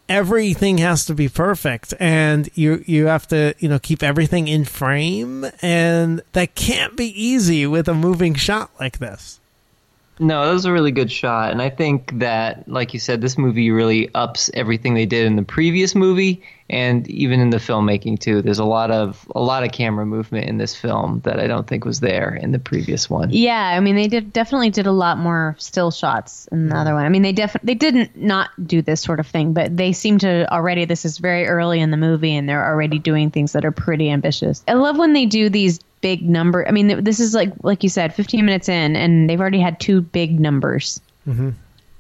everything 0.10 0.80
has 0.80 1.06
to 1.06 1.14
be 1.14 1.30
perfect 1.30 1.94
and 2.00 2.50
you 2.56 2.84
you 2.86 3.06
have 3.06 3.28
to 3.28 3.54
you 3.60 3.70
know 3.70 3.80
keep 3.80 4.04
everything 4.04 4.48
in 4.48 4.66
frame 4.66 5.46
and 5.62 6.22
that 6.34 6.56
can't 6.56 6.98
be 6.98 7.08
easy 7.22 7.66
with 7.66 7.88
a 7.88 7.94
moving 7.94 8.34
shot 8.34 8.70
like 8.80 9.00
this 9.00 9.40
No, 10.24 10.46
that 10.46 10.54
was 10.54 10.66
a 10.66 10.72
really 10.72 10.92
good 10.92 11.12
shot, 11.12 11.52
and 11.52 11.62
I 11.62 11.70
think 11.70 12.20
that, 12.20 12.68
like 12.70 12.94
you 12.94 13.00
said, 13.00 13.20
this 13.20 13.38
movie 13.38 13.72
really 13.72 14.10
ups 14.16 14.50
everything 14.54 14.94
they 14.94 15.06
did 15.06 15.26
in 15.26 15.36
the 15.36 15.44
previous 15.44 15.96
movie, 15.96 16.42
and 16.70 17.08
even 17.10 17.42
in 17.42 17.50
the 17.50 17.58
filmmaking 17.58 18.20
too. 18.20 18.42
There's 18.42 18.60
a 18.60 18.66
lot 18.66 18.90
of 18.90 19.28
a 19.36 19.42
lot 19.42 19.64
of 19.64 19.72
camera 19.72 20.06
movement 20.06 20.48
in 20.48 20.58
this 20.58 20.76
film 20.76 21.20
that 21.26 21.40
I 21.40 21.48
don't 21.48 21.68
think 21.68 21.84
was 21.84 22.00
there 22.00 22.34
in 22.34 22.52
the 22.52 22.60
previous 22.60 23.10
one. 23.10 23.30
Yeah, 23.32 23.60
I 23.60 23.80
mean 23.82 23.96
they 23.96 24.08
did 24.08 24.32
definitely 24.32 24.70
did 24.70 24.88
a 24.88 24.92
lot 24.92 25.18
more 25.18 25.56
still 25.60 25.92
shots 25.92 26.48
in 26.52 26.70
the 26.70 26.78
other 26.78 26.94
one. 26.94 27.06
I 27.06 27.10
mean 27.10 27.22
they 27.22 27.34
def 27.34 27.56
they 27.62 27.76
didn't 27.76 28.16
not 28.16 28.50
do 28.66 28.82
this 28.82 29.02
sort 29.02 29.20
of 29.20 29.28
thing, 29.28 29.54
but 29.54 29.76
they 29.76 29.92
seem 29.92 30.20
to 30.20 30.52
already 30.52 30.86
this 30.86 31.06
is 31.06 31.18
very 31.18 31.48
early 31.48 31.82
in 31.82 31.92
the 31.92 31.98
movie 31.98 32.36
and 32.36 32.48
they're 32.48 32.66
already 32.66 32.98
doing 32.98 33.30
things 33.30 33.52
that 33.54 33.66
are 33.66 33.72
pretty 33.72 34.10
ambitious. 34.10 34.64
I 34.68 34.74
love 34.74 34.98
when 34.98 35.14
they 35.14 35.26
do 35.26 35.50
these 35.50 35.80
big 36.04 36.30
number. 36.30 36.68
I 36.68 36.72
mean, 36.72 37.04
this 37.04 37.20
is 37.20 37.34
like 37.34 37.52
like 37.64 37.82
you 37.82 37.90
said, 37.90 38.14
15 38.14 38.46
minutes 38.46 38.70
in, 38.70 38.96
and 38.96 39.28
they've 39.28 39.40
already 39.40 39.62
had 39.62 39.80
two 39.80 40.02
big 40.02 40.40
numbers. 40.40 41.02
Mm-hmm. 41.28 41.52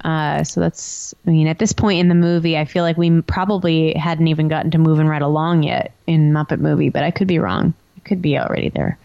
Uh, 0.03 0.43
so 0.43 0.59
that's, 0.59 1.15
I 1.25 1.29
mean, 1.29 1.47
at 1.47 1.59
this 1.59 1.71
point 1.71 2.01
in 2.01 2.09
the 2.09 2.15
movie, 2.15 2.57
I 2.57 2.65
feel 2.65 2.83
like 2.83 2.97
we 2.97 3.21
probably 3.21 3.93
hadn't 3.93 4.27
even 4.27 4.49
gotten 4.49 4.69
to 4.71 4.77
moving 4.77 5.07
right 5.07 5.21
along 5.21 5.63
yet 5.63 5.93
in 6.07 6.33
Muppet 6.33 6.59
Movie, 6.59 6.89
but 6.89 7.03
I 7.03 7.11
could 7.11 7.27
be 7.27 7.39
wrong. 7.39 7.73
It 7.95 8.03
could 8.03 8.21
be 8.21 8.37
already 8.37 8.67
there. 8.67 8.97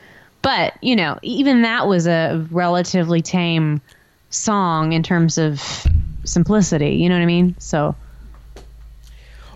But, 0.42 0.74
you 0.82 0.96
know, 0.96 1.16
even 1.22 1.62
that 1.62 1.86
was 1.86 2.08
a 2.08 2.44
relatively 2.50 3.22
tame 3.22 3.80
song 4.30 4.92
in 4.92 5.04
terms 5.04 5.38
of 5.38 5.86
simplicity. 6.24 6.96
You 6.96 7.08
know 7.08 7.14
what 7.14 7.22
I 7.22 7.26
mean? 7.26 7.54
So, 7.60 7.94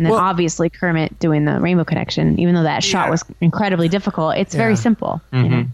and 0.03 0.07
then 0.07 0.11
Well- 0.15 0.21
obviously 0.21 0.69
Kermit 0.69 1.17
doing 1.21 1.45
the 1.45 1.61
Rainbow 1.61 1.85
Connection, 1.85 2.37
even 2.41 2.57
though 2.57 2.65
that 2.65 2.83
shot 2.83 3.07
Yeah. 3.07 3.11
was 3.13 3.25
incredibly 3.41 3.89
difficult, 3.89 4.37
it's 4.37 4.53
Yeah. 4.53 4.59
very 4.63 4.75
simple. 4.75 5.21
you 5.33 5.43
know? 5.49 5.67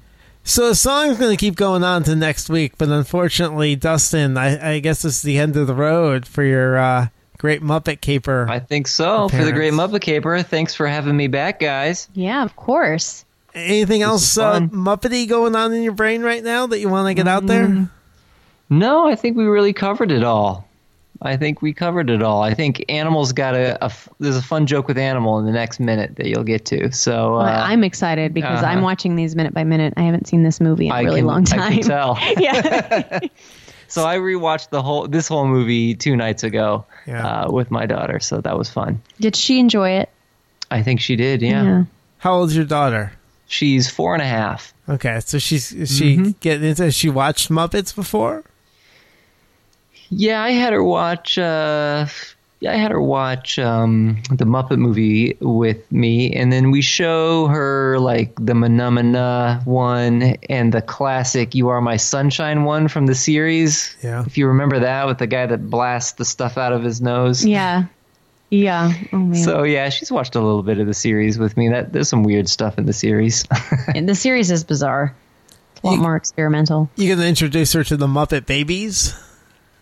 So 0.45 0.69
the 0.69 0.75
song's 0.75 1.17
going 1.17 1.31
to 1.31 1.37
keep 1.39 1.57
going 1.57 1.83
on 1.83 2.03
to 2.03 2.15
next 2.15 2.51
week, 2.51 2.73
but 2.77 2.91
unfortunately, 2.91 3.75
Dustin, 3.75 4.37
I, 4.37 4.75
I 4.75 4.79
guess 4.81 5.03
it's 5.07 5.23
the 5.23 5.39
end 5.39 5.57
of 5.57 5.67
the 5.67 5.75
road 5.75 6.27
for 6.27 6.43
your 6.43 6.77
uh, 6.77 7.07
great 7.39 7.63
Muppet 7.63 8.03
caper. 8.03 8.47
I 8.51 8.59
think 8.59 8.87
so. 8.87 9.29
For 9.31 9.45
the 9.47 9.53
Great 9.53 9.73
Muppet 9.73 10.03
Caper, 10.03 10.43
thanks 10.43 10.75
for 10.75 10.87
having 10.87 11.17
me 11.17 11.27
back, 11.29 11.59
guys. 11.61 12.09
Yeah, 12.13 12.43
of 12.45 12.55
course. 12.57 13.25
Anything 13.55 14.03
is 14.03 14.07
else 14.09 14.37
uh. 14.39 14.61
Muppety 14.61 15.27
going 15.27 15.57
on 15.57 15.73
in 15.73 15.83
your 15.83 15.93
brain 15.95 16.21
right 16.23 16.45
now 16.45 16.67
that 16.67 16.81
you 16.81 16.91
want 16.91 17.09
to 17.09 17.15
get 17.15 17.27
out 17.27 17.47
there? 17.47 17.89
No, 18.71 19.09
I 19.09 19.15
think 19.15 19.37
we 19.39 19.45
really 19.47 19.73
covered 19.73 20.13
it 20.13 20.23
all. 20.23 20.68
I 21.21 21.37
think 21.37 21.63
we 21.63 21.73
covered 21.73 22.11
it 22.11 22.23
all. 22.23 22.43
I 22.43 22.55
think 22.55 22.85
Animal's 22.89 23.33
got 23.33 23.55
a, 23.55 23.77
a 23.83 23.87
f- 23.87 24.09
there's 24.21 24.37
a 24.37 24.43
fun 24.43 24.67
joke 24.67 24.87
with 24.87 24.97
Animal 24.99 25.39
in 25.41 25.47
the 25.47 25.53
next 25.53 25.81
minute 25.81 26.15
that 26.17 26.27
you'll 26.27 26.45
get 26.45 26.65
to. 26.67 26.93
So 26.93 27.35
uh, 27.35 27.45
Well, 27.45 27.61
I'm 27.65 27.83
excited 27.83 28.33
because 28.33 28.63
I'm 28.63 28.79
uh-huh. 28.79 28.85
watching 28.85 29.17
these 29.17 29.35
minute 29.35 29.53
by 29.53 29.65
minute. 29.65 29.95
I 29.97 30.03
haven't 30.03 30.29
seen 30.29 30.45
this 30.45 30.61
movie 30.61 30.87
in 30.87 30.93
a 30.93 30.95
I 30.95 31.03
really 31.03 31.21
can, 31.21 31.27
long 31.27 31.45
time. 31.45 31.61
I 31.61 31.75
can 31.75 31.83
tell. 31.83 32.19
yeah. 32.39 33.19
So 33.91 34.07
I 34.07 34.19
rewatched 34.19 34.69
the 34.69 34.83
whole 34.83 35.09
this 35.09 35.29
whole 35.29 35.47
movie 35.47 35.95
two 35.95 36.15
nights 36.15 36.43
ago 36.45 36.85
Yeah. 37.07 37.27
uh, 37.47 37.51
with 37.51 37.71
my 37.71 37.87
daughter. 37.87 38.21
So 38.21 38.39
that 38.43 38.59
was 38.59 38.69
fun. 38.69 39.01
Did 39.19 39.35
she 39.35 39.59
enjoy 39.59 39.93
it? 39.93 40.11
I 40.71 40.83
think 40.83 41.01
she 41.01 41.17
did. 41.17 41.41
Yeah. 41.41 41.85
How 42.19 42.35
old's 42.35 42.55
your 42.55 42.67
daughter? 42.67 43.13
She's 43.47 43.89
four 43.89 44.13
and 44.13 44.21
a 44.21 44.27
half. 44.27 44.75
Okay, 44.91 45.21
so 45.25 45.39
she's 45.39 45.73
is 45.73 45.97
she 45.97 46.17
Mm-hmm. 46.19 46.31
getting 46.41 46.69
into? 46.69 46.83
Has 46.83 46.95
she 46.95 47.09
watched 47.09 47.49
Muppets 47.49 47.95
before? 47.95 48.45
Yeah, 50.11 50.43
I 50.43 50.51
had 50.51 50.73
her 50.73 50.83
watch. 50.83 51.37
Uh, 51.39 52.07
yeah, 52.61 52.73
I 52.73 52.77
had 52.77 52.91
her 52.91 53.01
watch 53.01 53.59
um, 53.59 54.21
the 54.31 54.45
Muppet 54.45 54.79
movie 54.79 55.37
with 55.41 55.91
me, 55.93 56.33
and 56.35 56.53
then 56.53 56.71
we 56.73 56.83
show 56.83 57.47
her 57.47 57.99
like 58.01 58.35
the 58.35 58.53
Mahna 58.55 58.91
Mahna 58.91 59.65
one 59.65 60.23
and 60.49 60.73
the 60.73 60.83
classic 60.83 61.55
"You 61.55 61.69
Are 61.69 61.81
My 61.81 61.97
Sunshine" 61.97 62.65
one 62.65 62.89
from 62.89 63.07
the 63.07 63.15
series. 63.15 63.97
Yeah. 64.03 64.25
if 64.27 64.37
you 64.37 64.49
remember 64.49 64.81
that 64.81 65.07
with 65.07 65.19
the 65.19 65.27
guy 65.29 65.47
that 65.47 65.71
blasts 65.71 66.13
the 66.13 66.25
stuff 66.25 66.59
out 66.59 66.73
of 66.73 66.83
his 66.83 67.01
nose. 67.01 67.45
Yeah. 67.45 67.85
Yeah. 68.51 68.93
Oh 69.13 69.19
man. 69.19 69.35
So 69.35 69.63
yeah, 69.63 69.91
she's 69.91 70.11
watched 70.11 70.35
a 70.35 70.41
little 70.41 70.63
bit 70.63 70.79
of 70.79 70.87
the 70.87 70.95
series 70.95 71.39
with 71.39 71.57
me. 71.57 71.69
That 71.69 71.93
there's 71.93 72.09
some 72.09 72.23
weird 72.25 72.49
stuff 72.49 72.79
in 72.79 72.87
the 72.87 72.93
series. 72.95 73.45
And 73.95 74.09
the 74.09 74.15
series 74.15 74.51
is 74.51 74.65
bizarre. 74.65 75.15
A 75.85 75.87
lot 75.87 75.93
You- 75.97 76.01
more 76.03 76.17
experimental. 76.17 76.89
You 76.97 77.15
gonna 77.15 77.29
introduce 77.29 77.73
her 77.75 77.85
to 77.85 77.97
the 77.97 78.07
Muppet 78.09 78.47
Babies? 78.47 79.15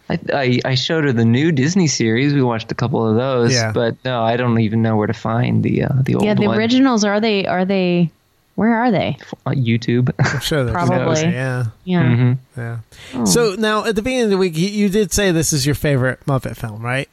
I, 0.09 0.19
I 0.33 0.61
I 0.65 0.75
showed 0.77 1.05
her 1.05 1.13
the 1.13 1.25
new 1.25 1.51
Disney 1.53 1.87
series. 1.89 2.33
We 2.33 2.43
watched 2.43 2.71
a 2.71 2.75
couple 2.75 3.09
of 3.09 3.17
those, 3.17 3.53
Yeah. 3.53 3.73
but 3.73 3.97
no, 4.05 4.23
I 4.23 4.37
don't 4.37 4.59
even 4.61 4.83
know 4.83 4.97
where 4.97 5.07
to 5.09 5.13
find 5.13 5.63
the 5.63 5.85
uh, 5.85 5.89
the 6.03 6.15
old 6.15 6.25
Yeah, 6.25 6.35
the 6.35 6.47
one. 6.47 6.57
originals 6.59 7.05
are 7.05 7.21
they 7.21 7.47
are 7.47 7.65
they 7.65 8.11
where 8.55 8.75
are 8.77 8.91
they? 8.91 9.19
on 9.45 9.57
YouTube. 9.57 10.11
I'm 10.19 10.41
sure 10.41 10.65
there's 10.65 10.73
Probably. 10.75 11.23
Yeah, 11.25 11.65
Yeah. 11.85 12.15
hmm 12.17 12.33
yeah. 12.57 12.79
Oh. 13.15 13.25
So 13.25 13.55
now 13.59 13.85
at 13.85 13.97
the 13.97 14.03
beginning 14.03 14.25
of 14.25 14.31
the 14.31 14.39
week, 14.39 14.57
you, 14.57 14.69
you 14.69 14.89
did 14.89 15.13
say 15.13 15.31
this 15.33 15.53
is 15.53 15.67
your 15.67 15.75
favorite 15.75 16.21
Muppet 16.27 16.57
film, 16.57 16.83
right? 16.83 17.09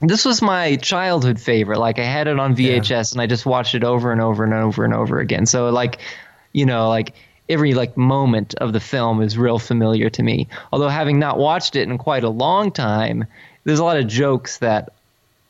This 0.00 0.24
was 0.24 0.40
my 0.42 0.76
childhood 0.76 1.40
favorite. 1.40 1.78
Like 1.78 1.98
I 1.98 2.04
had 2.04 2.28
it 2.28 2.38
on 2.38 2.54
VHS 2.56 3.12
and 3.12 3.20
I 3.20 3.26
just 3.26 3.44
watched 3.46 3.74
it 3.74 3.84
over 3.84 4.10
and 4.12 4.20
over 4.20 4.42
and 4.44 4.54
over 4.54 4.84
and 4.84 4.94
over 4.94 5.18
again. 5.20 5.44
So 5.46 5.68
like, 5.70 5.98
you 6.52 6.64
know, 6.66 6.88
like 6.88 7.14
every 7.48 7.74
like 7.74 7.96
moment 7.96 8.54
of 8.54 8.72
the 8.72 8.80
film 8.80 9.22
is 9.22 9.38
real 9.38 9.58
familiar 9.58 10.10
to 10.10 10.22
me. 10.22 10.48
Although 10.72 10.88
having 10.88 11.18
not 11.18 11.38
watched 11.38 11.76
it 11.76 11.88
in 11.88 11.98
quite 11.98 12.24
a 12.24 12.28
long 12.28 12.70
time, 12.70 13.26
there's 13.64 13.78
a 13.78 13.84
lot 13.84 13.98
of 13.98 14.06
jokes 14.06 14.58
that 14.58 14.92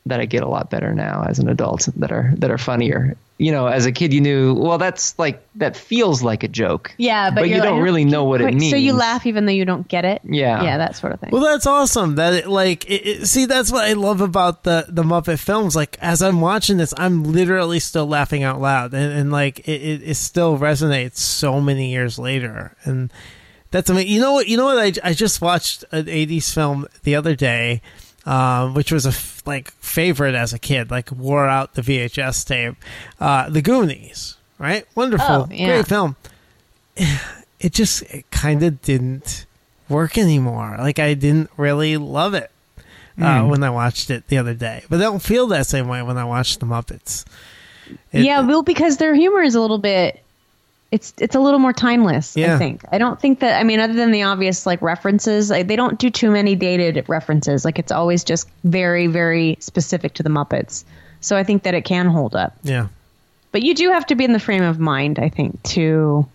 that 0.07 0.21
I 0.21 0.25
get 0.25 0.43
a 0.43 0.49
lot 0.49 0.71
better 0.71 0.95
now 0.95 1.25
as 1.29 1.39
an 1.39 1.49
adult 1.49 1.89
that 1.97 2.13
are 2.13 2.33
that 2.37 2.51
are 2.51 2.59
funnier. 2.59 3.17
You 3.41 3.53
know, 3.53 3.69
as 3.69 3.87
a 3.87 3.93
kid 3.93 4.13
you 4.13 4.21
knew, 4.21 4.53
well 4.55 4.79
that's 4.79 5.17
like 5.17 5.47
that 5.55 5.77
feels 5.77 6.25
like 6.25 6.43
a 6.43 6.49
joke. 6.49 6.93
Yeah, 6.99 7.31
but, 7.31 7.43
But 7.43 7.49
you 7.49 7.55
you're 7.55 7.65
don't 7.65 7.77
like, 7.77 7.85
really 7.85 8.05
know 8.05 8.25
what 8.25 8.41
it 8.41 8.53
means. 8.53 8.71
So 8.71 8.77
you 8.77 8.93
laugh 8.93 9.27
even 9.27 9.47
though 9.47 9.53
you 9.53 9.65
don't 9.65 9.87
get 9.87 10.05
it? 10.05 10.21
Yeah. 10.25 10.61
Yeah, 10.65 10.79
that 10.79 10.97
sort 10.97 11.13
of 11.13 11.21
thing. 11.21 11.31
Well, 11.31 11.43
that's 11.43 11.65
awesome. 11.67 12.17
That 12.17 12.35
it, 12.35 12.47
like, 12.49 12.85
it, 12.91 13.07
it, 13.07 13.27
see, 13.27 13.45
that's 13.47 13.71
what 13.71 13.85
I 13.85 13.93
love 13.93 14.21
about 14.21 14.65
the 14.65 14.87
the 14.89 15.05
Muppet 15.05 15.39
films. 15.39 15.77
Like, 15.77 15.97
as 16.01 16.21
I'm 16.21 16.41
watching 16.41 16.79
this, 16.79 16.93
I'm 16.97 17.23
literally 17.23 17.79
still 17.79 18.07
laughing 18.09 18.43
out 18.43 18.61
loud, 18.61 18.93
and, 18.93 19.13
and 19.13 19.31
like, 19.31 19.61
it, 19.69 19.83
it, 19.83 20.03
it 20.03 20.15
still 20.17 20.59
resonates 20.59 21.19
so 21.19 21.61
many 21.61 21.93
years 21.93 22.19
later. 22.19 22.77
And 22.83 23.13
that's 23.71 23.89
amazing. 23.89 24.11
You 24.11 24.21
know 24.21 24.33
what? 24.33 24.49
You 24.49 24.57
know 24.57 24.65
what? 24.65 24.79
I 24.79 25.11
I 25.11 25.13
just 25.13 25.41
watched 25.41 25.85
an 25.93 26.07
'80s 26.07 26.53
film 26.53 26.87
the 27.05 27.15
other 27.15 27.37
day, 27.37 27.83
um, 28.29 28.75
which 28.75 28.93
was 28.93 29.07
a 29.07 29.11
f- 29.11 29.43
like 29.47 29.71
favorite 29.73 30.35
as 30.35 30.53
a 30.53 30.59
kid. 30.59 30.91
Like, 30.91 31.11
wore 31.11 31.47
out 31.49 31.75
the 31.75 31.83
VHS 31.83 32.47
tape. 32.47 32.75
Uh, 33.19 33.49
the 33.49 33.63
Goonies, 33.63 34.37
right? 34.59 34.87
Wonderful, 34.95 35.27
Oh, 35.27 35.49
yeah. 35.51 35.67
great 35.67 35.87
film. 35.89 36.17
It 37.61 37.73
just 37.73 38.03
it 38.03 38.31
kind 38.31 38.63
of 38.63 38.81
didn't 38.83 39.45
work 39.89 40.17
anymore. 40.17 40.77
Like 40.79 41.01
I 41.01 41.15
didn't 41.15 41.51
really 41.57 41.97
love 41.97 42.35
it 42.35 42.53
uh, 43.21 43.43
when 43.47 43.65
I 43.65 43.71
watched 43.71 44.11
it 44.11 44.29
the 44.29 44.39
other 44.39 44.55
day. 44.55 44.85
But 44.89 45.01
I 45.01 45.03
don't 45.03 45.19
feel 45.21 45.49
that 45.49 45.67
same 45.67 45.89
way 45.89 46.01
when 46.03 46.17
I 46.19 46.25
watch 46.25 46.59
the 46.59 46.67
Muppets. 46.67 47.25
It- 48.13 48.23
yeah, 48.25 48.43
well, 48.47 48.63
because 48.63 48.99
their 48.99 49.13
humor 49.13 49.43
is 49.43 49.57
a 49.57 49.61
little 49.61 49.79
bit. 49.79 50.23
It's 50.91 51.13
it's 51.19 51.35
a 51.35 51.41
little 51.41 51.59
more 51.59 51.73
timeless. 51.75 52.35
Yeah. 52.37 52.55
I 52.55 52.59
think. 52.59 52.83
I 52.91 52.99
don't 52.99 53.21
think 53.21 53.41
that. 53.41 53.61
I 53.61 53.65
mean, 53.65 53.79
other 53.79 53.93
than 53.93 54.11
the 54.11 54.23
obvious 54.23 54.65
like 54.65 54.81
references, 54.81 55.51
like, 55.51 55.67
they 55.67 55.77
don't 55.77 55.99
do 55.99 56.09
too 56.09 56.31
many 56.31 56.55
dated 56.55 57.07
references. 57.09 57.65
Like 57.65 57.79
it's 57.79 57.93
always 57.93 58.25
just 58.25 58.49
very 58.65 59.07
very 59.07 59.59
specific 59.61 60.15
to 60.15 60.23
the 60.23 60.31
Muppets. 60.31 60.85
So 61.21 61.37
I 61.37 61.45
think 61.45 61.65
that 61.65 61.75
it 61.75 61.83
can 61.83 62.07
hold 62.07 62.35
up. 62.35 62.57
yeah. 62.63 62.89
But 63.51 63.63
you 63.63 63.75
do 63.75 63.91
have 63.93 64.07
to 64.07 64.15
be 64.15 64.25
in 64.25 64.33
the 64.33 64.39
frame 64.39 64.63
of 64.63 64.79
mind, 64.79 65.19
I 65.19 65.31
think, 65.31 65.63
to 65.75 66.27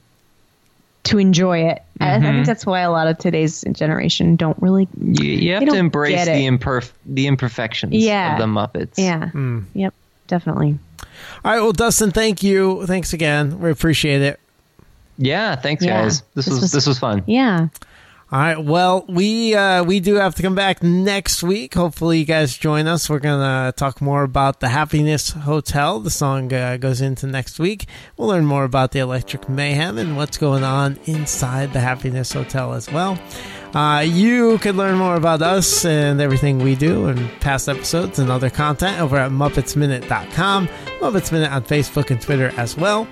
to 1.04 1.18
enjoy 1.18 1.70
it. 1.70 1.82
I, 2.00 2.16
I 2.16 2.20
think 2.20 2.26
mm-hmm. 2.26 2.44
that's 2.44 2.66
why 2.66 2.82
a 2.82 2.92
lot 2.92 3.08
of 3.08 3.18
today's 3.18 3.64
generation 3.72 4.36
don't 4.36 4.60
really. 4.62 4.88
You, 5.00 5.26
you 5.26 5.54
have 5.54 5.68
to 5.68 5.76
embrace 5.76 6.26
the 6.26 6.32
imperf- 6.32 6.92
the 7.06 7.28
imperfections 7.28 7.94
Yeah. 7.94 8.34
of 8.34 8.40
the 8.40 8.46
Muppets. 8.46 8.98
Yeah. 8.98 9.30
Hmm. 9.30 9.60
Yep. 9.74 9.94
Definitely. 10.28 10.80
All 11.46 11.52
right. 11.52 11.60
Well, 11.60 11.74
Dustin, 11.74 12.12
thank 12.12 12.42
you. 12.42 12.86
Thanks 12.88 13.14
again. 13.14 13.60
We 13.60 13.70
appreciate 13.70 14.22
it. 14.22 14.40
Yeah, 15.18 15.56
thanks 15.56 15.84
Yeah. 15.84 16.04
guys. 16.04 16.22
This, 16.34 16.46
This 16.46 16.50
was, 16.50 16.62
was- 16.62 16.72
this 16.72 16.88
was 16.88 17.00
fun. 17.00 17.24
Yeah. 17.28 17.68
All 18.32 18.40
right. 18.40 18.58
Well, 18.58 19.06
we 19.08 19.54
uh, 19.54 19.84
we 19.84 20.00
do 20.00 20.16
have 20.16 20.34
to 20.36 20.42
come 20.42 20.56
back 20.56 20.82
next 20.82 21.44
week. 21.44 21.76
Hopefully, 21.76 22.18
you 22.18 22.26
guys 22.26 22.58
join 22.58 22.88
us. 22.88 23.08
We're 23.08 23.20
gonna 23.20 23.72
talk 23.78 24.02
more 24.02 24.24
about 24.24 24.60
the 24.60 24.70
Happiness 24.70 25.30
Hotel. 25.30 26.00
The 26.00 26.10
song 26.10 26.52
uh, 26.52 26.78
goes 26.78 27.00
into 27.00 27.28
next 27.28 27.60
week. 27.60 27.86
We'll 28.18 28.30
learn 28.30 28.46
more 28.46 28.64
about 28.64 28.92
the 28.92 29.00
Electric 29.00 29.48
Mayhem 29.48 30.00
and 30.00 30.18
what's 30.18 30.40
going 30.40 30.64
on 30.64 30.98
inside 31.06 31.74
the 31.74 31.80
Happiness 31.82 32.34
Hotel 32.34 32.74
as 32.74 32.92
well. 32.92 33.20
Uh, 33.74 34.04
you 34.06 34.60
can 34.60 34.78
learn 34.78 34.98
more 34.98 35.16
about 35.16 35.42
us 35.42 35.84
and 35.84 36.22
everything 36.22 36.60
we 36.60 36.76
do 36.76 37.08
and 37.08 37.30
past 37.42 37.68
episodes 37.68 38.20
and 38.20 38.30
other 38.30 38.50
content 38.50 39.00
over 39.02 39.18
at 39.18 39.32
MuppetsMinute.com, 39.32 40.68
Muppets 41.00 41.32
Minute 41.32 41.52
on 41.52 41.64
Facebook 41.64 42.12
and 42.12 42.22
Twitter 42.22 42.54
as 42.58 42.78
well. 42.78 43.08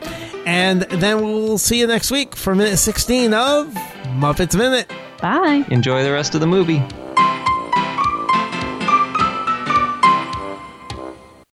And 0.45 0.81
then 0.83 1.21
we'll 1.23 1.57
see 1.57 1.79
you 1.79 1.87
next 1.87 2.11
week 2.11 2.35
for 2.35 2.53
minute 2.53 2.77
16 2.77 3.33
of 3.33 3.73
Muppets 4.17 4.55
Minute. 4.55 4.91
Bye. 5.19 5.65
Enjoy 5.69 6.03
the 6.03 6.11
rest 6.11 6.35
of 6.35 6.41
the 6.41 6.47
movie. 6.47 6.83